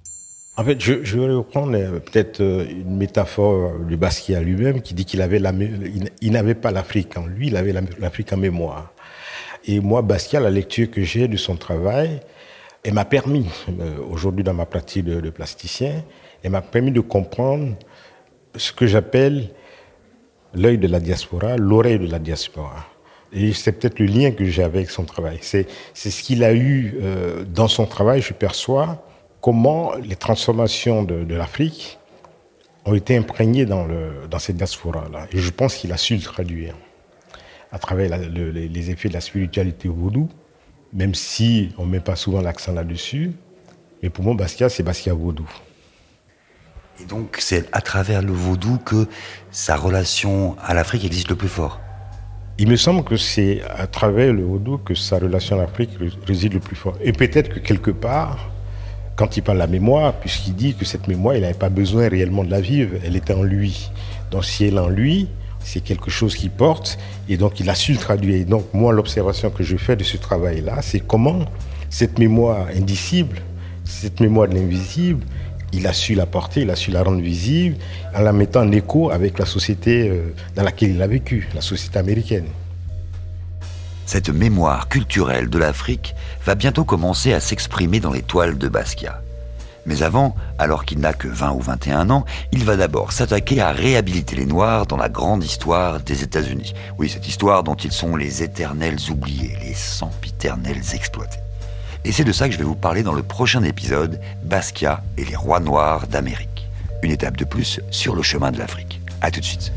En 0.57 0.65
fait, 0.65 0.81
je, 0.81 1.03
je 1.03 1.19
vais 1.19 1.33
reprendre 1.33 1.75
euh, 1.77 1.99
peut-être 1.99 2.41
euh, 2.41 2.65
une 2.71 2.97
métaphore 2.97 3.79
de 3.81 3.97
Basquiat 3.97 4.41
lui-même 4.41 4.83
qui 4.83 4.95
dit 4.95 5.05
qu'il 5.05 5.19
n'avait 5.21 6.55
pas 6.55 6.71
l'Afrique 6.71 7.17
en 7.17 7.27
lui, 7.27 7.49
il 7.49 7.57
avait 7.57 7.73
la- 7.73 7.81
l'Afrique 7.99 8.33
en 8.33 8.37
mémoire. 8.37 8.93
Et 9.67 9.81
moi, 9.81 10.03
Basquiat, 10.03 10.39
la 10.41 10.51
lecture 10.51 10.91
que 10.91 11.03
j'ai 11.03 11.27
de 11.27 11.37
son 11.37 11.57
travail, 11.57 12.21
elle 12.85 12.95
m'a 12.95 13.05
permis, 13.05 13.47
euh, 13.81 13.97
aujourd'hui 14.09 14.45
dans 14.45 14.55
ma 14.55 14.67
pratique 14.67 15.05
de, 15.07 15.31
plasticien, 15.31 16.05
elle 16.43 16.51
m'a 16.53 16.63
permis 16.63 16.93
de 16.93 17.01
comprendre 17.01 17.75
ce 18.55 18.73
que 18.73 18.87
j'appelle 18.87 19.49
l'œil 20.55 20.79
de 20.79 20.87
la 20.87 21.01
diaspora, 21.01 21.57
l'oreille 21.57 21.99
de 21.99 22.07
la 22.07 22.21
diaspora. 22.21 22.87
Et 23.33 23.53
c'est 23.55 23.73
peut-être 23.73 23.99
le 23.99 24.07
lien 24.07 24.31
que 24.31 24.45
j'ai 24.45 24.63
avec 24.63 24.89
son 24.91 25.05
travail. 25.05 25.39
C'est 25.41 25.67
ce 25.95 26.23
qu'il 26.23 26.45
a 26.45 26.53
eu 26.55 26.95
euh, 27.03 27.43
dans 27.45 27.67
son 27.67 27.87
travail, 27.87 28.21
je 28.23 28.33
perçois 28.35 29.05
comment 29.45 29.93
les 29.97 30.17
transformations 30.17 31.03
de, 31.03 31.23
de 31.23 31.35
l'Afrique 31.35 31.99
ont 32.87 32.95
été 32.95 33.15
imprégnées 33.15 33.67
dans, 33.67 33.85
le, 33.85 34.27
dans 34.31 34.39
cette 34.39 34.57
diaspora-là. 34.57 35.27
Et 35.33 35.39
je 35.39 35.51
pense 35.51 35.75
qu'il 35.75 35.93
a 35.93 35.99
su 35.99 36.15
le 36.15 36.23
traduire 36.23 36.75
à 37.71 37.79
travers 37.79 38.09
la, 38.09 38.17
le, 38.17 38.51
les 38.51 38.91
effets 38.91 39.11
de 39.11 39.13
la 39.13 39.21
spiritualité 39.21 39.87
vaudou, 39.87 40.31
même 40.95 41.15
si 41.15 41.75
on 41.77 41.85
ne 41.85 41.91
met 41.91 42.01
pas 42.01 42.17
souvent 42.17 42.41
l'accent 42.41 42.73
là-dessus. 42.73 43.33
Mais 44.03 44.09
pour 44.09 44.25
moi, 44.25 44.33
Basquiat, 44.33 44.71
c'est 44.71 44.83
Basquiat 44.83 45.13
vaudou. 45.13 45.47
Et 47.03 47.05
donc, 47.05 47.37
c'est 47.39 47.69
à 47.73 47.83
travers 47.83 48.23
le 48.23 48.33
vaudou 48.33 48.79
que 48.79 49.07
sa 49.51 49.77
relation 49.77 50.57
à 50.65 50.73
l'Afrique 50.73 51.05
existe 51.05 51.29
le 51.29 51.37
plus 51.37 51.49
fort. 51.49 51.81
Il 52.57 52.69
me 52.69 52.77
semble 52.77 53.05
que 53.05 53.19
c'est 53.19 53.61
à 53.69 53.87
travers 53.89 54.33
le 54.33 54.43
vaudou 54.43 54.79
que 54.79 54.95
sa 54.95 55.19
relation 55.19 55.59
à 55.59 55.65
l'Afrique 55.65 55.91
réside 56.27 56.55
le 56.55 56.61
plus 56.61 56.77
fort. 56.77 56.97
Et 57.03 57.13
peut-être 57.13 57.51
que 57.51 57.59
quelque 57.59 57.91
part, 57.91 58.54
quand 59.17 59.37
il 59.37 59.43
parle 59.43 59.59
de 59.59 59.63
la 59.63 59.69
mémoire, 59.69 60.15
puisqu'il 60.15 60.55
dit 60.55 60.75
que 60.75 60.85
cette 60.85 61.07
mémoire, 61.09 61.37
il 61.37 61.43
n'avait 61.43 61.55
pas 61.55 61.69
besoin 61.69 62.09
réellement 62.09 62.45
de 62.45 62.51
la 62.51 62.61
vivre, 62.61 62.97
elle 63.05 63.17
était 63.17 63.35
en 63.35 63.43
lui. 63.43 63.91
Donc 64.31 64.45
si 64.45 64.65
elle 64.65 64.75
est 64.75 64.81
en 64.81 64.89
lui, 64.89 65.29
c'est 65.61 65.81
quelque 65.81 66.11
chose 66.11 66.35
qui 66.35 66.49
porte, 66.49 66.99
et 67.29 67.37
donc 67.37 67.61
il 67.61 67.71
a 67.71 67.75
su 67.75 67.93
le 67.93 67.99
traduire. 67.99 68.37
Et 68.37 68.45
donc 68.45 68.67
moi, 68.73 68.93
l'observation 68.93 69.51
que 69.51 69.63
je 69.63 69.77
fais 69.77 69.97
de 69.97 70.05
ce 70.05 70.17
travail-là, 70.17 70.83
c'est 70.83 71.01
comment 71.01 71.45
cette 71.91 72.19
mémoire 72.19 72.67
indicible, 72.75 73.39
cette 73.85 74.21
mémoire 74.21 74.49
de 74.49 74.55
l'invisible, 74.55 75.25
il 75.73 75.87
a 75.87 75.93
su 75.93 76.15
la 76.15 76.27
porter, 76.27 76.63
il 76.63 76.71
a 76.71 76.77
su 76.77 76.91
la 76.91 77.03
rendre 77.03 77.21
visible 77.21 77.77
en 78.15 78.21
la 78.21 78.33
mettant 78.33 78.63
en 78.63 78.73
écho 78.73 79.11
avec 79.11 79.39
la 79.39 79.47
société 79.47 80.09
euh, 80.09 80.33
dans 80.55 80.63
laquelle 80.63 80.91
il 80.91 81.03
a 81.03 81.07
vécu, 81.07 81.49
la 81.55 81.61
société 81.61 81.99
américaine. 81.99 82.47
Cette 84.07 84.29
mémoire 84.29 84.89
culturelle 84.89 85.49
de 85.49 85.59
l'Afrique 85.59 86.15
va 86.45 86.55
bientôt 86.55 86.85
commencer 86.85 87.33
à 87.33 87.41
s'exprimer 87.41 88.01
dans 88.01 88.13
les 88.13 88.23
toiles 88.23 88.59
de 88.59 88.69
Basquiat. 88.69 89.21
Mais 89.87 90.03
avant, 90.03 90.35
alors 90.59 90.85
qu'il 90.85 90.99
n'a 90.99 91.13
que 91.13 91.29
20 91.29 91.53
ou 91.53 91.61
21 91.61 92.11
ans, 92.11 92.25
il 92.53 92.65
va 92.65 92.77
d'abord 92.77 93.13
s'attaquer 93.13 93.61
à 93.61 93.73
réhabiliter 93.73 94.37
les 94.37 94.47
Noirs 94.47 94.87
dans 94.87 94.97
la 94.97 95.09
grande 95.09 95.45
histoire 95.45 96.01
des 96.01 96.23
États-Unis. 96.23 96.75
Oui, 96.99 97.09
cette 97.09 97.29
histoire 97.29 97.63
dont 97.63 97.75
ils 97.75 97.93
sont 97.93 98.17
les 98.17 98.43
éternels 98.43 98.99
oubliés, 99.11 99.57
les 99.63 99.75
sempiternels 99.75 100.83
exploités. 100.95 101.41
Et 102.05 102.13
c'est 102.13 102.25
de 102.25 102.33
ça 102.33 102.49
que 102.49 102.55
je 102.55 102.59
vais 102.59 102.65
vous 102.65 102.75
parler 102.75 103.03
dans 103.03 103.15
le 103.15 103.23
prochain 103.23 103.63
épisode, 103.63 104.21
Basquiat 104.43 105.03
et 105.17 105.25
les 105.25 105.37
rois 105.37 105.61
noirs 105.61 106.07
d'Amérique. 106.07 106.69
Une 107.03 107.11
étape 107.11 107.37
de 107.37 107.45
plus 107.45 107.81
sur 107.91 108.15
le 108.15 108.23
chemin 108.23 108.53
de 108.53 108.59
l'Afrique. 108.59 109.01
A 109.21 109.31
tout 109.31 109.41
de 109.41 109.45
suite. 109.45 109.73